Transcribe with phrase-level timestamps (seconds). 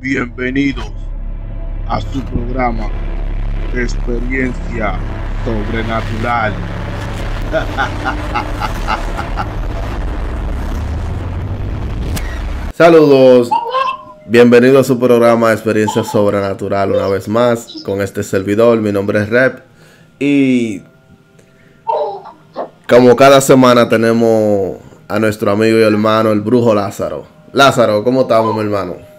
[0.00, 0.92] Bienvenidos
[1.88, 2.88] a su programa
[3.74, 4.94] Experiencia
[5.44, 6.52] Sobrenatural.
[12.74, 13.50] Saludos,
[14.24, 18.78] bienvenido a su programa Experiencia Sobrenatural una vez más con este servidor.
[18.78, 19.62] Mi nombre es Rep
[20.20, 20.84] y
[22.88, 24.76] como cada semana tenemos
[25.08, 27.26] a nuestro amigo y hermano el brujo Lázaro.
[27.52, 29.17] Lázaro, ¿cómo estamos, mi hermano?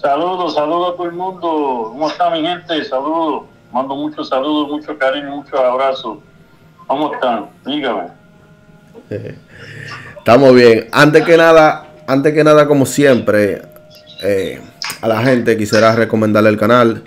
[0.00, 1.88] Saludos, saludos a todo el mundo.
[1.90, 2.84] ¿Cómo está mi gente?
[2.84, 3.46] Saludos.
[3.72, 6.18] Mando muchos saludos, mucho cariño, muchos abrazos.
[6.86, 7.46] ¿Cómo están?
[7.66, 8.08] Dígame.
[10.18, 10.86] Estamos bien.
[10.92, 13.62] Antes que nada, antes que nada, como siempre,
[14.22, 14.60] eh,
[15.00, 17.02] a la gente quisiera recomendarle el canal.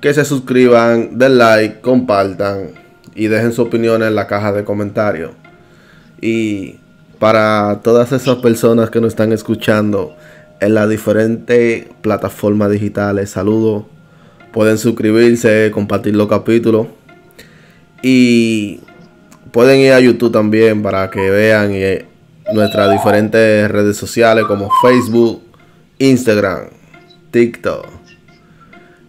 [0.00, 2.70] Que se suscriban, den like, compartan
[3.14, 5.30] y dejen su opinión en la caja de comentarios.
[6.20, 6.80] Y
[7.20, 10.16] para todas esas personas que nos están escuchando
[10.60, 13.84] en las diferentes plataformas digitales, saludos.
[14.52, 16.86] Pueden suscribirse, compartir los capítulos.
[18.02, 18.80] Y
[19.52, 22.06] pueden ir a YouTube también para que vean eh,
[22.52, 25.42] nuestras diferentes redes sociales como Facebook,
[25.98, 26.68] Instagram,
[27.30, 27.86] TikTok.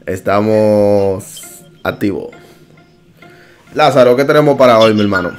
[0.05, 2.31] Estamos activos.
[3.73, 5.31] Lázaro, ¿qué tenemos para hoy, mi hermano?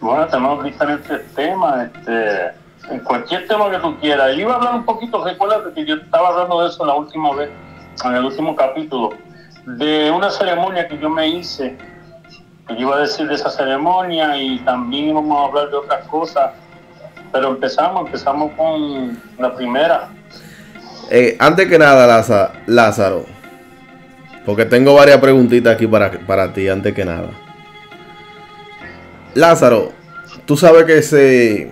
[0.00, 1.88] Bueno, tenemos diferentes temas.
[1.94, 4.34] Este, en cualquier tema que tú quieras.
[4.34, 7.34] Yo iba a hablar un poquito, recuerda que yo estaba hablando de eso la última
[7.34, 7.50] vez,
[8.04, 9.10] en el último capítulo,
[9.64, 11.76] de una ceremonia que yo me hice.
[12.66, 16.52] Que iba a decir de esa ceremonia y también íbamos a hablar de otras cosas.
[17.32, 20.08] Pero empezamos, empezamos con la primera.
[21.10, 22.06] Eh, antes que nada,
[22.66, 23.24] Lázaro,
[24.44, 27.30] porque tengo varias preguntitas aquí para, para ti, antes que nada.
[29.34, 29.92] Lázaro,
[30.46, 31.70] tú sabes que ese.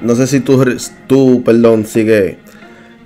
[0.00, 0.64] No sé si tú,
[1.06, 2.38] tú perdón, sigue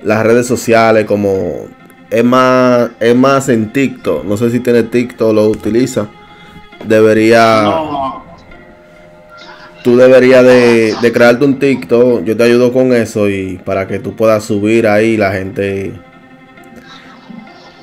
[0.03, 1.67] las redes sociales como.
[2.11, 4.25] Es más, es más en TikTok.
[4.25, 6.09] No sé si tiene TikTok o lo utiliza.
[6.87, 7.63] Debería.
[7.63, 8.25] No.
[9.83, 12.25] Tú deberías de, de crearte un TikTok.
[12.25, 15.93] Yo te ayudo con eso y para que tú puedas subir ahí la gente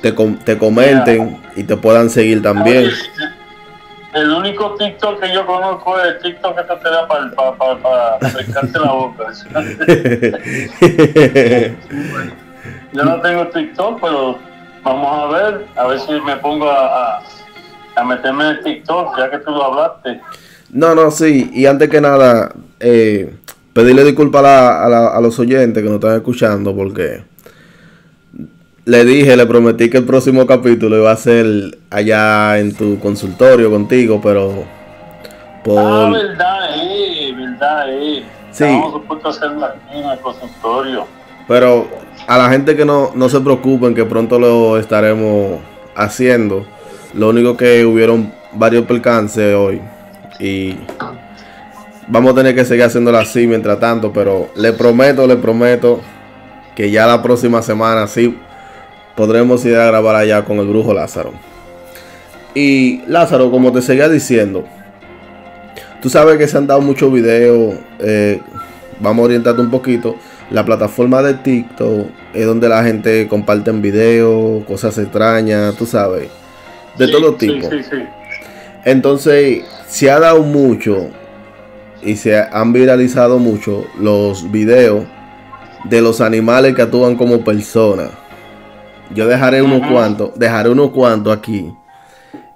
[0.00, 2.90] te, com- te comenten y te puedan seguir también.
[4.14, 7.78] El único TikTok que yo conozco es el TikTok que te da para pa, pa,
[7.78, 9.32] pa la boca.
[12.92, 14.38] Yo no tengo TikTok, pero
[14.82, 17.22] vamos a ver, a ver si me pongo a, a,
[17.96, 20.20] a meterme en el TikTok, ya que tú lo hablaste.
[20.70, 21.50] No, no, sí.
[21.54, 23.34] Y antes que nada, eh,
[23.72, 27.24] pedirle disculpas a, la- a la- a los oyentes que nos están escuchando porque
[28.84, 33.70] le dije, le prometí que el próximo capítulo iba a ser allá en tu consultorio
[33.70, 34.64] contigo, pero
[35.62, 35.78] por...
[35.78, 38.24] Ah, verdad, eh, verdad, eh.
[38.50, 38.64] Sí.
[38.64, 41.06] Estamos supuestos a hacerlo aquí en el consultorio.
[41.46, 41.88] Pero
[42.26, 45.60] a la gente que no, no se preocupen, que pronto lo estaremos
[45.94, 46.66] haciendo.
[47.14, 49.80] Lo único que hubieron varios percances hoy.
[50.40, 50.76] Y
[52.08, 54.12] vamos a tener que seguir haciéndolo así mientras tanto.
[54.12, 56.00] Pero le prometo, le prometo
[56.74, 58.38] que ya la próxima semana sí
[59.16, 61.32] podremos ir a grabar allá con el brujo Lázaro.
[62.54, 64.64] Y Lázaro, como te seguía diciendo,
[66.00, 67.74] tú sabes que se han dado muchos videos.
[67.98, 68.40] eh,
[69.00, 70.16] vamos a orientarte un poquito.
[70.50, 76.28] La plataforma de TikTok es donde la gente comparte videos, cosas extrañas, tú sabes,
[76.98, 77.70] de Sí, todo sí, tipo.
[77.70, 77.96] Sí, sí,
[78.84, 81.08] Entonces, se ha dado mucho
[82.02, 85.04] y se han viralizado mucho los videos
[85.84, 88.10] de los animales que actúan como personas.
[89.14, 91.72] Yo dejaré unos cuantos, dejaré unos cuantos aquí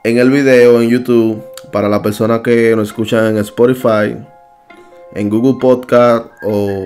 [0.05, 4.17] en el video en YouTube para las personas que nos escuchan en Spotify,
[5.15, 6.85] en Google Podcast o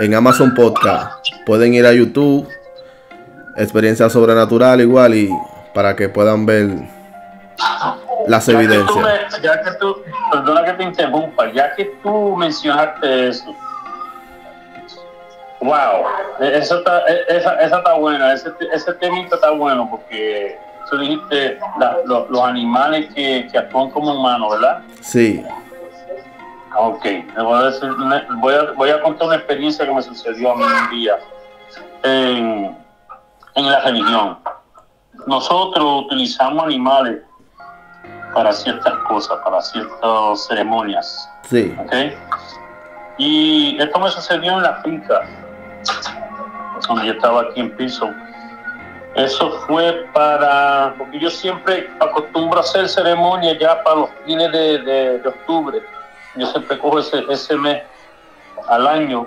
[0.00, 1.12] en Amazon Podcast.
[1.46, 2.46] Pueden ir a YouTube,
[3.56, 5.30] experiencia sobrenatural igual y
[5.74, 6.68] para que puedan ver
[8.28, 8.96] las Ya que tú evidencias.
[8.96, 9.96] me- ya que tú,
[10.30, 13.54] perdona que te interrumpa, ya que tú mencionaste eso,
[15.60, 16.04] wow,
[16.40, 20.58] eso está, e- esa, esa está buena, ese, ese temita está bueno porque
[20.90, 24.82] tú dijiste la- lo- los animales que, que actúan como humanos, ¿verdad?
[25.00, 25.44] Sí,
[26.78, 27.04] Ok,
[27.36, 27.90] voy a, decir
[28.38, 31.18] voy, a, voy a contar una experiencia que me sucedió a mí un día
[32.04, 32.76] en,
[33.56, 34.38] en la religión.
[35.26, 37.22] Nosotros utilizamos animales
[38.32, 41.28] para ciertas cosas, para ciertas ceremonias.
[41.42, 41.92] sí, ¿ok?
[43.18, 45.22] Y esto me sucedió en la finca,
[47.04, 48.08] yo estaba aquí en Piso.
[49.14, 55.20] Eso fue para, porque yo siempre acostumbro a hacer ceremonias ya para los fines de,
[55.26, 55.80] octubre.
[56.36, 57.82] Yo siempre cojo ese, ese mes
[58.68, 59.26] al año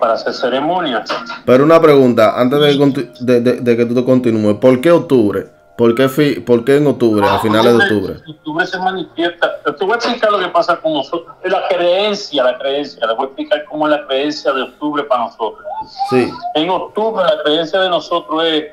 [0.00, 1.04] para hacer ceremonia.
[1.44, 5.46] Pero una pregunta, antes de, de- de- que tú continúes, ¿por qué octubre?
[5.80, 8.16] ¿Por qué, ¿Por qué en octubre, a finales de octubre?
[8.28, 9.62] Octubre se manifiesta.
[9.62, 11.34] Te voy a explicar lo que pasa con nosotros.
[11.42, 13.06] La creencia, la creencia.
[13.06, 15.64] Les voy a explicar cómo es la creencia de octubre para nosotros.
[16.10, 18.64] Sí, En octubre, la creencia de nosotros es,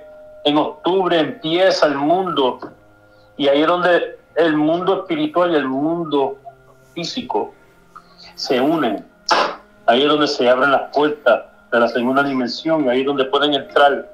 [0.43, 2.59] en octubre empieza el mundo
[3.37, 6.37] y ahí es donde el mundo espiritual y el mundo
[6.93, 7.53] físico
[8.35, 9.07] se unen.
[9.85, 13.53] Ahí es donde se abren las puertas de la segunda dimensión, ahí es donde pueden
[13.53, 14.09] entrar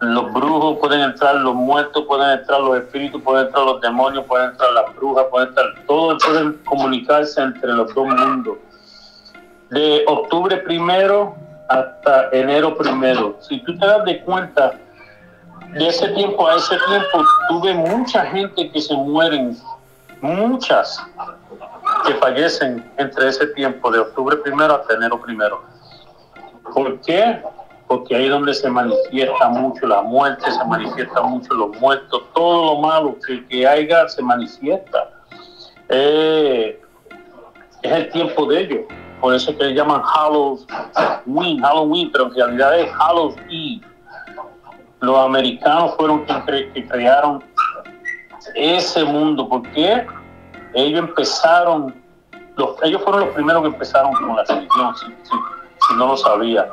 [0.00, 4.50] los brujos, pueden entrar los muertos, pueden entrar los espíritus, pueden entrar los demonios, pueden
[4.50, 8.58] entrar las brujas, pueden entrar, todos pueden comunicarse entre los dos mundos
[9.70, 11.36] de octubre primero
[11.68, 13.36] hasta enero primero.
[13.40, 14.74] Si tú te das de cuenta,
[15.74, 19.56] de ese tiempo a ese tiempo, tuve mucha gente que se mueren,
[20.22, 20.98] muchas
[22.06, 25.62] que fallecen entre ese tiempo, de octubre primero hasta enero primero.
[26.72, 27.42] ¿Por qué?
[27.88, 32.74] Porque ahí es donde se manifiesta mucho la muerte, se manifiesta mucho los muertos, todo
[32.74, 35.08] lo malo que, que haya se manifiesta.
[35.88, 36.80] Eh,
[37.82, 38.80] es el tiempo de ellos.
[39.20, 43.82] Por eso que llaman Halloween, Halloween, pero en realidad es Halloween.
[45.00, 47.42] Los americanos fueron quienes que crearon
[48.54, 50.06] ese mundo, porque
[50.74, 51.94] ellos empezaron,
[52.56, 56.16] los, ellos fueron los primeros que empezaron con la religión, si, si- si no lo
[56.16, 56.68] sabía.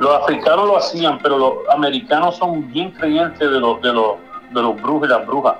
[0.00, 4.12] Los africanos lo hacían, pero los americanos son bien creyentes de los, de los,
[4.50, 5.56] de los brujos y las brujas.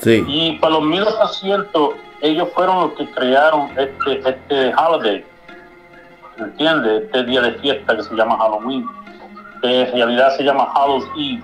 [0.00, 1.90] sí, Y para los 1800,
[2.22, 5.24] ellos fueron los que crearon este, este holiday,
[6.38, 7.02] ¿entiendes?
[7.04, 8.86] Este día de fiesta que se llama Halloween,
[9.60, 11.42] que en realidad se llama Hallows Eve,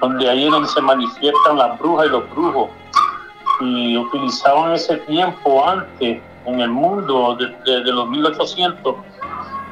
[0.00, 2.70] donde ahí es donde se manifiestan las brujas y los brujos.
[3.60, 8.96] Y utilizaban ese tiempo antes en el mundo de, de- de los 1800,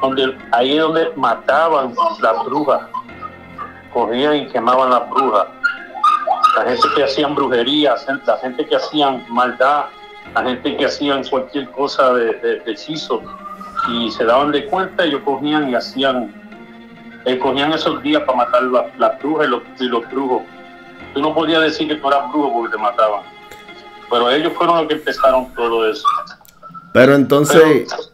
[0.02, 2.82] donde ahí es donde mataban las brujas,
[3.94, 5.46] cogían y quemaban las brujas
[6.56, 9.86] la gente que hacían brujerías, la gente que hacían maldad,
[10.34, 13.22] la gente que hacían cualquier cosa de, de, de hechizo
[13.88, 16.30] y se daban de cuenta, ellos cogían y hacían,
[17.24, 20.42] eh, cogían esos días para matar la- las brujas y los, y los brujos.
[21.14, 23.22] Tú no podías decir que tú eras brujo porque te mataban,
[24.10, 26.06] pero ellos fueron los que empezaron todo eso.
[26.92, 28.11] pero entonces,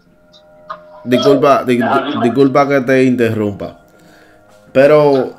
[1.04, 1.80] disculpa, di-
[2.22, 3.78] disculpa que te interrumpa,
[4.72, 5.34] pero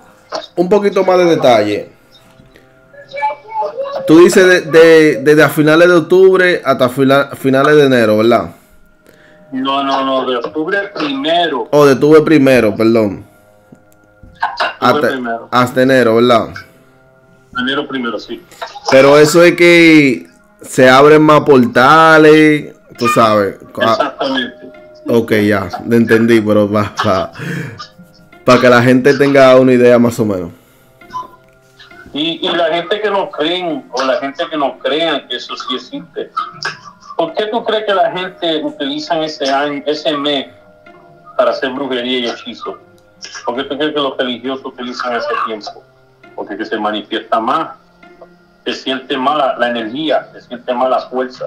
[0.56, 1.90] un poquito más de detalle.
[4.08, 8.52] Tú dices de, de- desde a finales de octubre hasta fila- finales de enero, ¿verdad?
[9.52, 13.26] No, no, no, de octubre primero, O de octubre primero, perdón.
[14.80, 16.48] Hasta, primero, hasta enero, ¿verdad?
[17.60, 18.42] enero primero, sí.
[18.90, 20.28] Pero eso es que
[20.62, 23.58] se abren más portales, tú sabes.
[23.82, 24.56] Ah, Exactamente.
[25.10, 30.52] Ok, ya, te entendí, pero para que la gente tenga una idea más o menos.
[32.14, 35.56] Y, y la gente que no creen, o la gente que no crean que eso
[35.56, 36.32] sí existe,
[37.18, 40.48] ¿por qué tú crees que la gente utiliza ese año, ese mes
[41.38, 42.78] para hacer brujería y hechizo?
[43.46, 45.84] ¿Por qué tú crees que los religiosos utilizan ese tiempo?
[46.36, 47.76] Porque que se manifiesta más,
[48.66, 51.46] se siente más la, energía, se siente más la fuerza.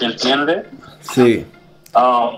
[0.00, 0.66] ¿Entiendes?
[1.00, 1.46] Sí,
[1.94, 2.30] Ah,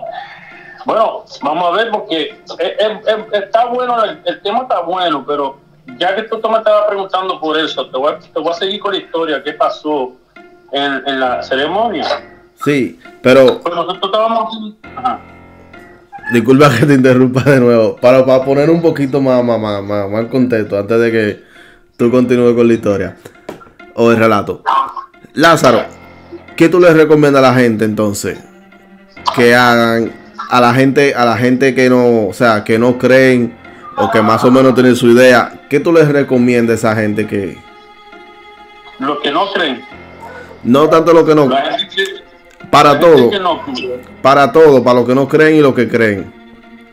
[0.85, 5.23] bueno, vamos a ver porque es- es- es- está bueno, el, el tema está bueno,
[5.27, 5.57] pero
[5.97, 8.79] ya que tú me estabas preguntando por eso, te voy, a, te voy a seguir
[8.79, 10.13] con la historia, qué pasó
[10.71, 12.05] en, en la ceremonia.
[12.63, 14.73] sí, pero Pues nosotros estábamos...
[14.95, 15.19] Ajá.
[16.31, 17.95] disculpa que te interrumpa de nuevo.
[17.97, 21.43] Para, para poner un poquito más, más, más, más, más contexto antes de que
[21.97, 23.17] tú continúes con la historia
[23.95, 24.63] o el relato.
[25.33, 25.83] Lázaro,
[26.55, 28.39] ¿qué tú le recomiendas a la gente entonces?
[29.35, 30.11] Que hagan
[30.49, 33.55] a la gente, a la gente que no, o sea, que no creen
[33.97, 37.27] o que más o menos tienen su idea, ¿qué tú les recomiendas a esa gente
[37.27, 37.57] que
[38.99, 39.81] Los que no creen,
[40.63, 43.61] no tanto lo que no, la gente que, para la gente todo, que no
[44.21, 46.41] para todo, para los que no creen y los que creen?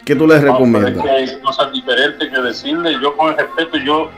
[0.09, 1.05] ¿Qué tú les no, recomiendas?
[1.05, 2.97] que hay cosas diferentes que decirle.
[3.03, 4.09] Yo con el respeto, yo,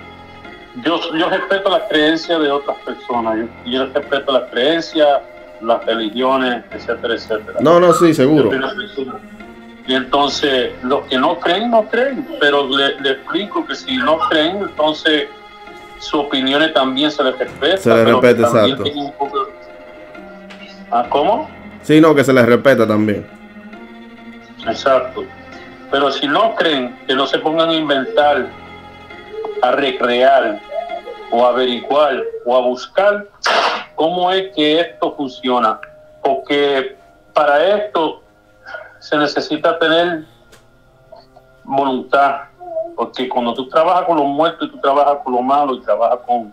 [0.84, 3.38] yo, yo respeto las creencias de otras personas.
[3.38, 5.08] Yo, yo respeto las creencias,
[5.62, 7.58] las religiones, etcétera, etcétera.
[7.60, 8.50] No, no, sí, seguro.
[9.86, 12.26] Y entonces, los que no creen, no creen.
[12.40, 15.28] Pero le, le explico que si no creen, entonces
[15.98, 17.76] sus opiniones también se les respeta.
[17.78, 18.84] Se les respeta, exacto.
[19.18, 19.48] poco-
[20.90, 21.50] ¿Ah, ¿Cómo?
[21.82, 23.26] Sí, no, que se les respeta también.
[24.66, 25.24] Exacto.
[25.90, 28.46] Pero si no creen, que no se pongan a inventar,
[29.62, 30.60] a recrear
[31.32, 33.26] o a averiguar o a buscar
[34.00, 35.78] cómo es que esto funciona.
[36.24, 36.96] Porque
[37.34, 38.22] para esto
[38.98, 40.24] se necesita tener
[41.64, 42.44] voluntad,
[42.96, 46.20] porque cuando tú trabajas con los muertos y tú trabajas con lo malo y trabajas
[46.26, 46.50] con,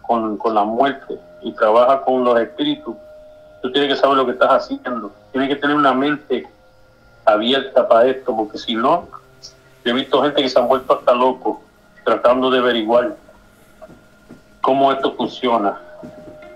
[0.00, 2.96] con, con la muerte y trabajas con los espíritus,
[3.60, 5.12] tú tienes que saber lo que estás haciendo.
[5.32, 6.48] Tienes que tener una mente
[7.26, 9.06] abierta para esto, porque si no,
[9.84, 11.58] yo he visto gente que se han vuelto hasta locos
[12.06, 13.16] tratando de averiguar
[14.62, 15.78] cómo esto funciona.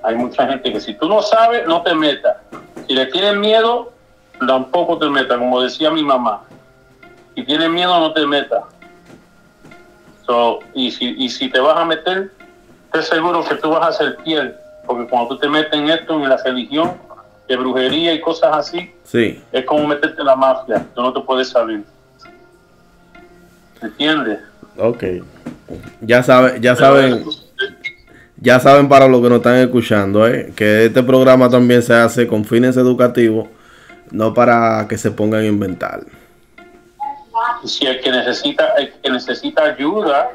[0.02, 2.36] Hay mucha gente que si tú no sabes, no te metas.
[2.86, 3.92] Si le tienes miedo,
[4.46, 6.42] tampoco te metas, como decía mi mamá.
[7.34, 8.64] Si tienes miedo, no te metas.
[10.26, 12.32] So, y, si, y si te vas a meter,
[12.92, 14.54] te seguro que tú vas a ser fiel,
[14.86, 16.92] porque cuando tú te metes en esto, en la religión,
[17.48, 21.20] de brujería y cosas así, Sí, es como meterte en la mafia, tú no te
[21.20, 21.84] puedes salir.
[23.82, 24.38] ¿Entiendes?
[24.78, 25.04] ok.
[26.00, 27.24] Ya saben, ya saben,
[28.40, 30.52] ya saben para los que nos están escuchando, ¿eh?
[30.56, 33.48] que este programa también se hace con fines educativos,
[34.10, 36.00] no para que se pongan a inventar.
[37.64, 40.30] Si el que necesita, el que necesita ayuda,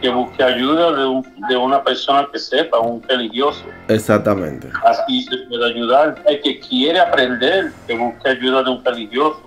[0.00, 3.64] que busque ayuda de, un- de una persona que sepa, un religioso.
[3.88, 4.68] Exactamente.
[4.84, 6.16] Así se puede ayudar.
[6.26, 9.40] El que quiere aprender, que busque ayuda de un religioso.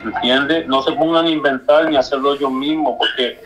[0.00, 0.66] ¿Entiendes?
[0.66, 3.38] No se pongan a inventar ni a hacerlo ellos mismos, porque,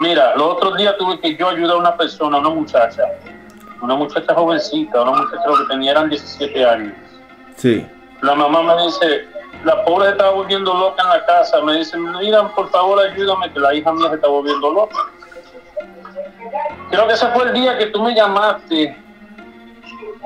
[0.00, 3.02] mira, los otros días tuve que yo ayudar a una persona, una muchacha,
[3.80, 6.92] una muchacha jovencita, una muchacha que tenía eran 17 años.
[7.56, 7.86] Sí,
[8.22, 9.26] La mamá me dice,
[9.64, 11.60] la pobre se estaba volviendo loca en la casa.
[11.62, 14.96] Me dice, mira, por favor, ayúdame, que la hija mía se está volviendo loca.
[16.90, 18.96] Creo que ese fue el día que tú me llamaste.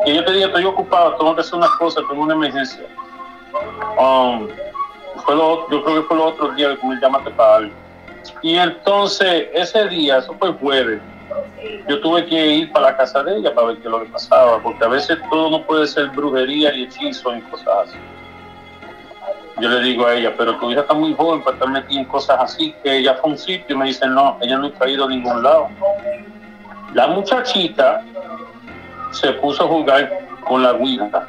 [0.06, 2.84] Y yo te dije, estoy ocupado, tengo que hacer unas cosas, tengo una emergencia.
[3.98, 4.48] Um,
[5.24, 7.74] fue lo- yo creo que fue los otros días que tú me llamaste para algo.
[8.44, 11.00] Y entonces, ese día, eso fue jueves,
[11.88, 14.10] yo tuve que ir para la casa de ella para ver qué es lo que
[14.10, 17.96] pasaba, porque a veces todo no puede ser brujería y hechizo y cosas así.
[19.62, 22.04] Yo le digo a ella, pero tu hija está muy joven para estar metida en
[22.04, 24.88] cosas así, que ella fue a un sitio y me dice, no, ella no ha
[24.90, 25.70] ido a ningún lado.
[26.92, 28.04] La muchachita
[29.12, 31.28] se puso a jugar con la Ouija,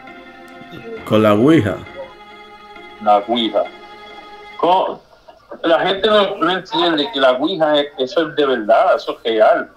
[1.05, 1.77] con la Ouija.
[3.01, 3.63] la Ouija.
[4.57, 5.04] Con-
[5.63, 9.23] la gente no, no entiende que la Ouija, es, eso es de verdad, eso es
[9.23, 9.69] real.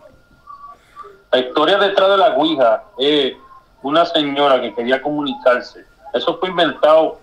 [1.33, 3.35] La historia detrás de la Ouija es
[3.83, 5.85] una señora que quería comunicarse.
[6.15, 7.19] Eso fue inventado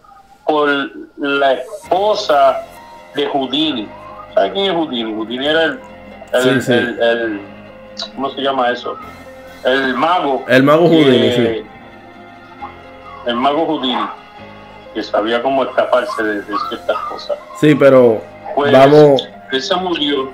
[0.45, 0.69] por
[1.17, 2.61] la esposa
[3.15, 3.87] de Houdini.
[4.33, 5.13] ¿Sabes quién es Houdini?
[5.13, 5.79] Houdini era el,
[6.33, 6.73] el, Sí, sí.
[6.73, 7.41] el- el-
[8.15, 8.97] ¿cómo se llama eso?
[9.63, 10.43] El mago.
[10.47, 11.67] El mago Houdini, que- sí.
[13.25, 14.07] El mago Houdini,
[14.93, 17.37] que sabía cómo escaparse de, de ciertas cosas.
[17.59, 18.21] Sí, pero
[18.55, 20.31] Pues, vamos, él se murió,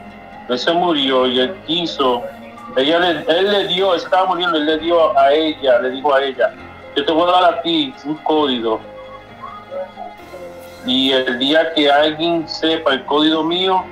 [0.47, 2.23] él se murió y él quiso,
[2.77, 6.23] ella le, él le dio, estaba muriendo, él le dio a ella, le dijo a
[6.23, 6.53] ella,
[6.95, 8.79] yo te voy a dar a ti un código
[10.85, 13.83] y el día que alguien sepa el código mío,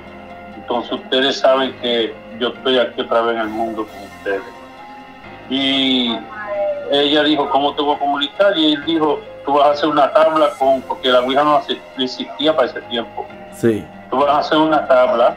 [0.56, 4.42] entonces ustedes saben que yo estoy aquí otra vez en el mundo con ustedes.
[5.48, 6.16] Y
[6.90, 8.56] ella dijo, ¿cómo te voy a comunicar?
[8.56, 11.60] Y él dijo, tú vas a hacer una tabla con, porque la Ouija no
[11.98, 13.26] existía para ese tiempo
[13.60, 15.36] sí, tú vas a hacer una tabla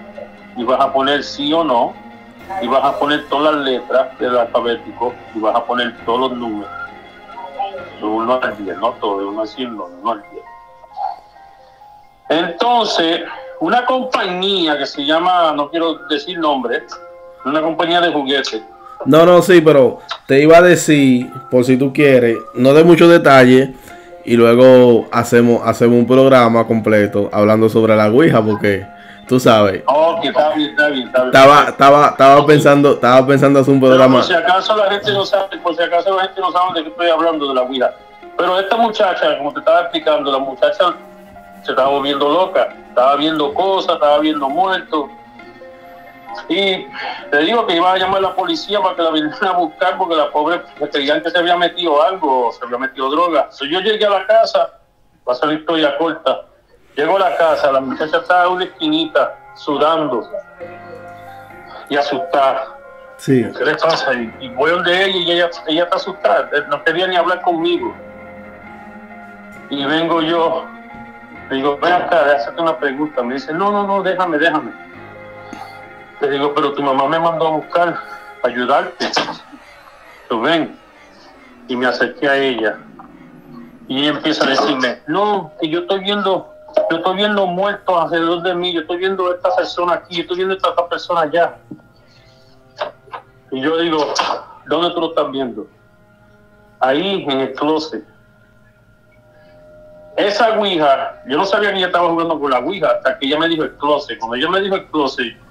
[0.55, 1.93] y vas a poner sí o no
[2.61, 6.37] y vas a poner todas las letras del alfabético y vas a poner todos los
[6.37, 6.71] números.
[8.01, 10.43] De al 10, no todo, de al 100, no, al 10.
[12.29, 13.21] Entonces,
[13.59, 16.83] una compañía que se llama, no quiero decir nombre,
[17.45, 18.61] una compañía de juguetes,
[19.05, 23.09] No, no, sí, pero te iba a decir, por si tú quieres, no de muchos
[23.09, 23.69] detalles
[24.25, 28.85] y luego hacemos, hacemos un programa completo hablando sobre la Ouija porque
[29.27, 29.83] tú sabes,
[30.21, 31.35] que está bien, está bien, está bien.
[31.35, 34.15] estaba, estaba, estaba pensando, estaba pensando hacer un Pero programa.
[34.15, 36.83] por si acaso la gente no sabe, por si acaso la gente no sabe de
[36.83, 37.93] qué estoy hablando de la Ouija.
[38.37, 40.95] Pero esta muchacha, como te estaba explicando, la muchacha
[41.61, 45.09] se estaba volviendo loca, estaba viendo cosas, estaba viendo muertos.
[46.49, 46.87] Y
[47.31, 49.97] te digo que iba a llamar a la policía para que la vinieran a buscar
[49.97, 50.61] porque la pobre
[50.91, 53.41] que se había metido algo, se había metido droga.
[53.41, 54.79] Entonces yo llegué a la casa,
[55.27, 56.45] va a ser historia corta.
[56.95, 60.29] Llego a la casa, la muchacha estaba en una esquinita sudando
[61.89, 62.77] y asustada.
[63.17, 64.13] Sí, ¿qué le pasa?
[64.13, 67.41] Y, y voy donde ella y ella, ella está asustada, eh, no quería ni hablar
[67.41, 67.95] conmigo.
[69.69, 70.65] Y vengo yo,
[71.49, 73.23] le digo, ven acá, hacerte una pregunta.
[73.23, 74.71] Me dice, no, no, no, déjame, déjame.
[76.23, 77.99] Le digo, pero tu mamá me mandó a buscar
[78.43, 79.11] ayudarte.
[80.29, 80.79] Tú ven.
[81.67, 82.77] Y me acerqué a ella.
[83.89, 86.49] Y empieza a decirme, no, que yo estoy viendo,
[86.89, 90.21] yo estoy viendo muertos alrededor de mí, yo estoy viendo a esta persona aquí, yo
[90.21, 91.57] estoy viendo a esta otra persona allá.
[93.51, 94.13] Y yo digo,
[94.67, 95.67] ¿dónde tú lo estás viendo?
[96.79, 98.05] Ahí en el closet.
[100.15, 103.39] esa Ouija, yo no sabía ni ella estaba jugando con la Ouija hasta que ella
[103.39, 104.17] me dijo el closet.
[104.19, 105.42] Cuando ella me dijo el closet,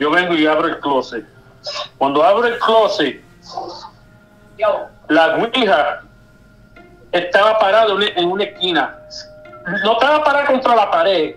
[0.00, 1.24] yo vengo y abro el closet.
[1.98, 3.22] Cuando abro el closet,
[5.08, 6.00] la Ouija
[7.12, 8.98] estaba parada en una esquina.
[9.84, 11.36] No estaba parada contra la pared,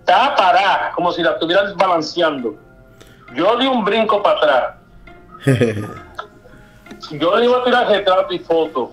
[0.00, 2.56] estaba parada como si la estuvieran balanceando.
[3.34, 4.74] Yo di un brinco para atrás.
[7.12, 8.92] yo le iba a tirar retrato y foto.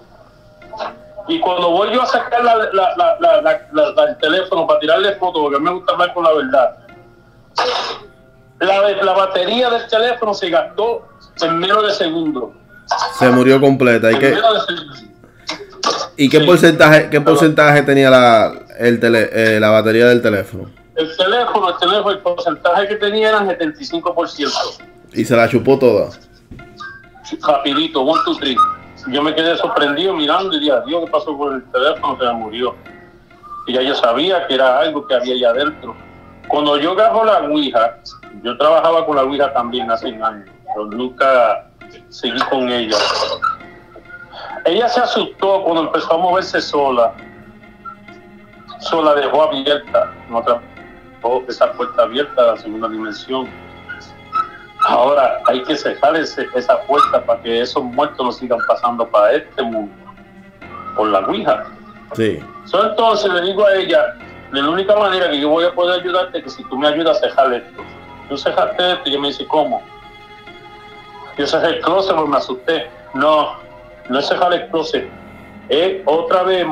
[1.27, 5.59] Y cuando voy yo a sacar la, la, la, el teléfono para tirarle foto, porque
[5.59, 6.77] me gusta hablar con la verdad,
[8.59, 11.07] la, batería del teléfono se gastó
[11.41, 12.51] en menos de segundos.
[13.17, 14.11] Se murió completa.
[14.11, 14.37] ¿Y, qué,
[16.17, 20.69] ¿y qué porcentaje, qué porcentaje tenía la, el tele, eh, la batería del teléfono?
[20.95, 24.49] El teléfono, el teléfono, el porcentaje que tenía era 75%.
[25.13, 26.09] ¿Y se la chupó toda?
[27.41, 28.55] Rapidito, one, two, three.
[29.07, 32.17] Yo me quedé sorprendido mirando y dije, Dios, ¿qué pasó con el teléfono?
[32.19, 32.75] Se murió.
[33.67, 35.95] Y ya yo sabía que era algo que había allá adentro.
[36.47, 37.97] Cuando yo agarro la Ouija,
[38.41, 41.67] yo trabajaba con la Ouija también hace un año, pero nunca
[42.09, 42.97] seguí con ella.
[44.65, 47.13] Ella se asustó cuando empezó a moverse sola.
[48.79, 50.61] Sola dejó abierta, otra
[51.47, 53.47] esa puerta abierta a la segunda dimensión.
[54.85, 59.63] Ahora hay que cerrar esa puerta para que esos muertos no sigan pasando para este
[59.63, 59.93] mundo
[60.95, 61.65] por la Ouija.
[62.13, 62.39] Sí.
[62.73, 64.15] entonces le digo a ella,
[64.51, 66.87] de la única manera que yo voy a poder ayudarte es que si tú me
[66.87, 67.83] ayudas a cerrar esto.
[68.33, 69.79] Tú cerraste esto y yo me dice, ¿cómo?
[71.37, 72.89] Yo cerré el closet porque me asusté.
[73.13, 73.57] No,
[74.09, 75.07] no es cerrar el closet.
[75.69, 76.65] Es otra vez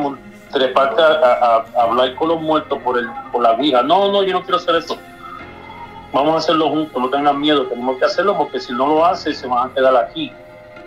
[0.52, 3.84] treparte a, a, hablar con los muertos por, el, por la Ouija.
[3.84, 4.98] No, no, yo no quiero hacer eso.
[6.12, 9.38] Vamos a hacerlo juntos, no tengan miedo, tenemos que hacerlo porque si no lo haces
[9.38, 10.34] se van a quedar aquí.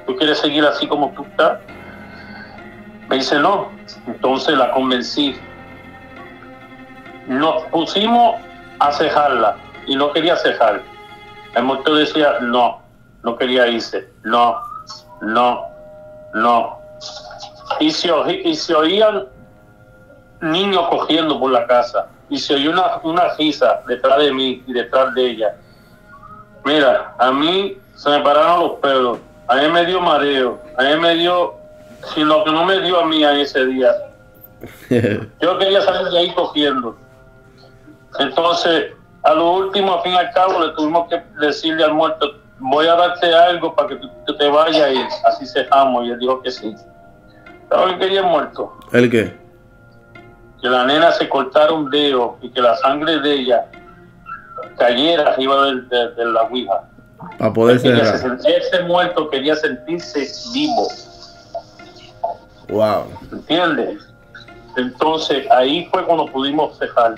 [0.09, 1.61] ¿Tú quieres seguir así como tú estás?
[3.09, 3.71] Me dice no.
[4.09, 5.37] Entonces la convencí.
[7.28, 8.40] Nos pusimos
[8.81, 10.82] a cejarla y no quería cejar.
[11.54, 12.82] El muerto decía no,
[13.23, 14.61] no quería irse, no,
[15.21, 15.65] no,
[16.35, 16.78] no.
[17.80, 18.11] Y se,
[18.45, 19.26] y se oían
[20.41, 24.73] niños cogiendo por la casa y se oyó una, una risa detrás de mí y
[24.73, 25.54] detrás de ella.
[26.65, 30.97] Mira, a mí se me pararon los pelos, a mí me dio mareo, a mí
[30.97, 31.54] me dio,
[32.15, 33.93] sino que no me dio a mí en ese día.
[35.41, 36.97] Yo quería salir de ahí cogiendo.
[38.19, 38.93] Entonces,
[39.25, 42.87] a lo último, a fin y al cabo, le tuvimos que decirle al muerto, voy
[42.87, 46.06] a darte algo para que tú, te vayas y así cejamos.
[46.06, 46.75] Y él dijo que sí.
[47.69, 48.73] ¿Sabes qué quería el muerto?
[48.93, 49.45] ¿El qué?
[50.65, 53.67] que la nena se cortara un dedo y que la sangre de ella
[54.78, 56.84] cayera arriba de, la ouija.
[57.39, 57.97] Para poder ser.
[57.97, 60.89] Ese muerto quería sentirse vivo.
[62.71, 63.04] Wow.
[63.30, 64.08] ¿Entiendes?
[64.78, 67.17] Entonces ahí fue cuando pudimos cejar.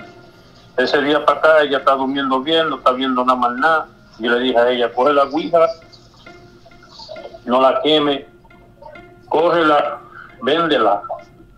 [0.77, 3.87] Ese día para acá ella está durmiendo bien, no está viendo nada más nada.
[4.19, 5.59] Yo le dije a ella, coge la ouija,
[7.45, 8.27] no la queme,
[9.27, 9.99] cógela,
[10.41, 11.01] véndela,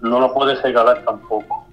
[0.02, 1.70] no la puedes regalar tampoco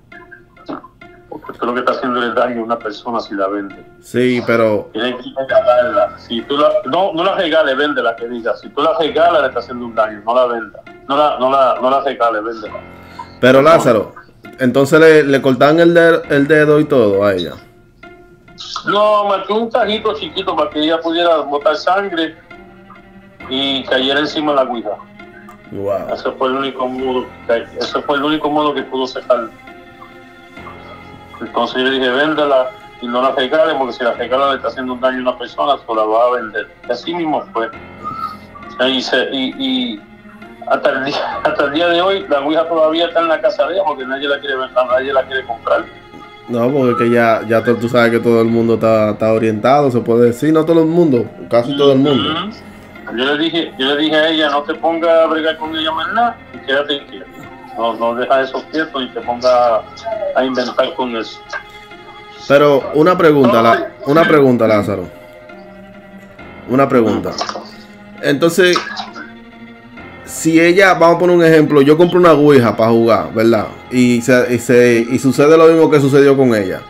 [1.46, 3.84] porque lo que está haciendo es daño a una persona si la vende.
[4.00, 4.90] Sí, pero.
[4.92, 6.18] Tienes que regalarla.
[6.18, 8.56] Si tú la, no, no la regales, véndela, que diga.
[8.56, 10.82] Si tú la regalas, le está haciendo un daño, no la venda.
[11.08, 12.80] No la, no la, no la regales, véndela.
[13.40, 14.14] Pero Lázaro,
[14.58, 17.54] entonces le, le cortaban el dedo, el dedo y todo a ella.
[18.86, 22.36] No, marqué un tajito chiquito para que ella pudiera botar sangre
[23.48, 24.96] y cayera encima de la guija.
[25.72, 26.14] Wow.
[26.14, 27.26] Ese fue el único modo,
[27.78, 29.50] ese fue el único modo que pudo sacar
[31.40, 32.70] entonces yo le dije, véndela
[33.02, 35.38] y no la regales, porque si la regala le está haciendo un daño a una
[35.38, 36.74] persona, solo la va a vender.
[36.88, 37.70] así mismo fue.
[38.80, 40.02] Y, y,
[40.66, 43.66] hasta, el día, hasta el día de hoy, la Ouija todavía está en la casa
[43.66, 45.84] de ella porque nadie la quiere nadie la quiere comprar.
[46.48, 50.26] No, porque ya, ya tú, sabes que todo el mundo está, está, orientado, se puede
[50.26, 52.50] decir, no todo el mundo, casi todo el mundo.
[53.16, 55.90] Yo le dije, yo le dije a ella, no te ponga a bregar con ella
[55.90, 57.26] más nada y quédate quieto.
[57.76, 59.82] No, no deja eso quieto y te ponga
[60.34, 61.40] a inventar con eso.
[62.48, 65.08] Pero una pregunta, una pregunta, Lázaro.
[66.68, 67.32] Una pregunta.
[68.22, 68.76] Entonces,
[70.26, 73.68] si ella, vamos a poner un ejemplo, yo compro una Ouija para jugar, ¿verdad?
[73.90, 76.82] Y, se, y, se, y sucede lo mismo que sucedió con ella.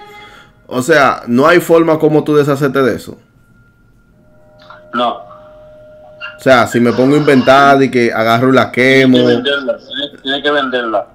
[0.67, 3.17] O sea, no hay forma como tú deshacerte de eso.
[4.93, 5.19] No.
[6.37, 9.17] O sea, si me pongo a inventar y que agarro y la quemo.
[9.17, 9.79] Tiene que venderla.
[10.23, 11.07] Tiene, que venderla.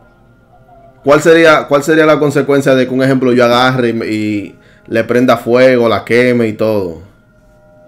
[1.04, 4.56] ¿Cuál sería, ¿Cuál sería la consecuencia de que un ejemplo yo agarre y,
[4.88, 7.02] le prenda fuego, la queme y todo?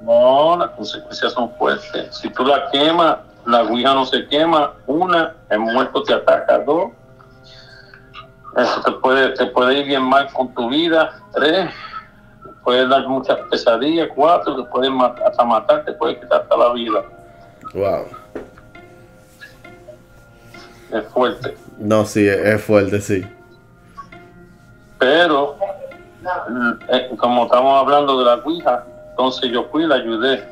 [0.03, 2.15] No, las consecuencias son fuertes.
[2.15, 4.73] Si tú la quemas, la ouija no se quema.
[4.87, 6.59] Una, el muerto te ataca.
[6.59, 6.91] Dos,
[8.57, 11.19] Eso te puede, te puede ir bien mal con tu vida.
[11.33, 11.69] Tres,
[12.63, 14.09] puede dar muchas pesadillas.
[14.15, 17.01] Cuatro, te puede mat- hasta matar, te puede quitar hasta la vida.
[17.73, 18.05] Wow.
[20.91, 21.57] Es fuerte.
[21.79, 23.25] No, sí, es, fuerte, sí.
[24.99, 25.57] Pero,
[26.89, 30.47] eh, como estamos hablando de la Ouija, entonces yo fui y la ayudé.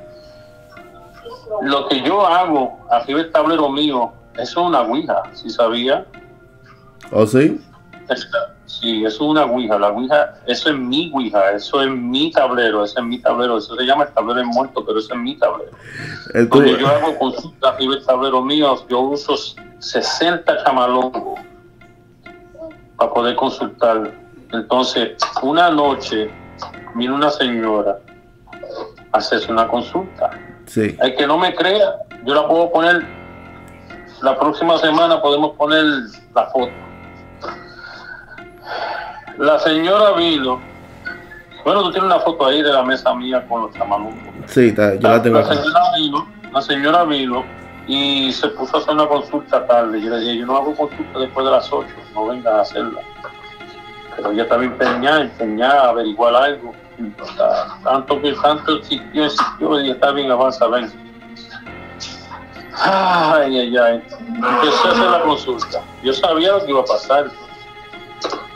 [1.61, 6.05] Lo que yo hago arriba del tablero mío, eso es una Ouija, si sabía.
[7.11, 7.59] ¿Oh, sí?
[8.65, 9.77] Sí, eso es una Ouija.
[9.77, 13.57] La Ouija, eso es mi Ouija, eso es mi tablero, eso es mi tablero.
[13.57, 15.71] Eso se llama el tablero de muerto, pero eso es mi tablero.
[16.49, 19.35] Donde yo hago consultas arriba del tablero mío, yo uso
[19.79, 21.39] 60 chamalongos
[22.95, 24.11] para poder consultar.
[24.51, 26.31] Entonces, una noche
[26.95, 27.97] vino una señora
[29.11, 30.29] a hacerse una consulta.
[30.67, 30.95] Sí.
[31.01, 33.05] El que no me crea, yo la puedo poner,
[34.21, 35.83] la próxima semana podemos poner
[36.35, 36.71] la foto.
[39.37, 40.61] La señora vino,
[41.65, 44.21] bueno, tú tienes una foto ahí de la mesa mía con los chamalongos.
[44.47, 47.43] Sí, está- yo la tengo La señora vino, la señora vino
[47.87, 50.01] y se puso a hacer una consulta tarde.
[50.01, 52.99] Yo le dije, yo no hago consulta después de las 8, no vengan a hacerla.
[54.15, 56.73] Pero ella estaba empeñada, empeñada a averiguar algo.
[57.83, 60.91] Tanto que tanto insistió, insistió y está bien, avanza, ven.
[62.83, 64.03] Ay, ay, ay.
[64.35, 65.81] Empecé a hacer la consulta.
[66.03, 67.25] Yo sabía lo que iba a pasar.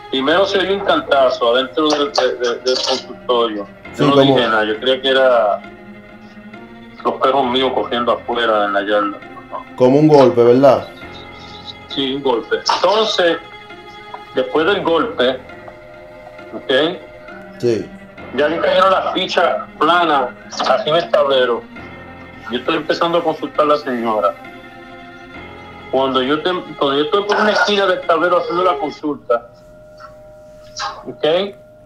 [0.10, 3.67] Primero se oyó un cantazo adentro del, de- de- del consultorio.
[3.93, 5.62] Sí, Yo no como- dije nada, yo creía que era
[7.03, 9.19] los perros míos cogiendo afuera en la yarda.
[9.75, 10.88] Como un golpe, ¿verdad?
[11.89, 12.58] Sí, un golpe.
[12.75, 13.38] Entonces,
[14.34, 15.39] después del golpe,
[16.53, 16.71] ¿ok?
[17.60, 17.86] Sí.
[18.37, 20.29] Ya que cayeron las fichas planas
[20.69, 21.61] así en el tablero,
[22.51, 24.33] yo estoy empezando a consultar a la señora.
[25.91, 29.47] Cuando yo, te- cuando yo estoy por una esquina del tablero haciendo la consulta,
[31.07, 31.25] ¿ok?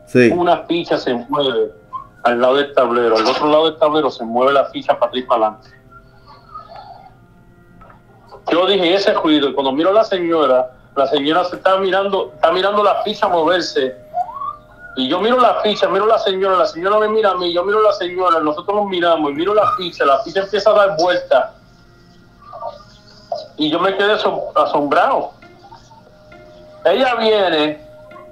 [0.08, 0.32] Sí.
[0.36, 1.72] Una ficha se mueve
[2.24, 5.24] al lado del tablero, al otro lado del tablero se mueve la ficha para atrás
[5.24, 5.70] y para adelante.
[8.52, 12.32] Yo dije ese ruido, y cuando miro a la señora, la señora se está mirando,
[12.34, 13.96] está mirando la ficha moverse.
[15.00, 17.64] Y yo miro la ficha, miro la señora, la señora me mira a mí, yo
[17.64, 20.98] miro la señora, nosotros nos miramos y miro la ficha, la ficha empieza a dar
[20.98, 21.54] vuelta.
[23.56, 25.32] Y yo me quedé asom- asombrado.
[26.84, 27.82] Ella viene,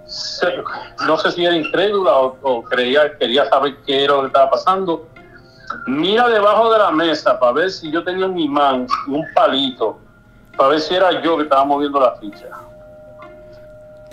[0.08, 0.62] se-
[1.06, 4.50] no sé si era incrédula o, o creía, quería saber qué era lo que estaba
[4.52, 5.08] pasando.
[5.86, 10.00] Mira debajo de la mesa para ver si yo tenía un imán un palito,
[10.58, 12.48] para ver si era yo que estaba moviendo la ficha.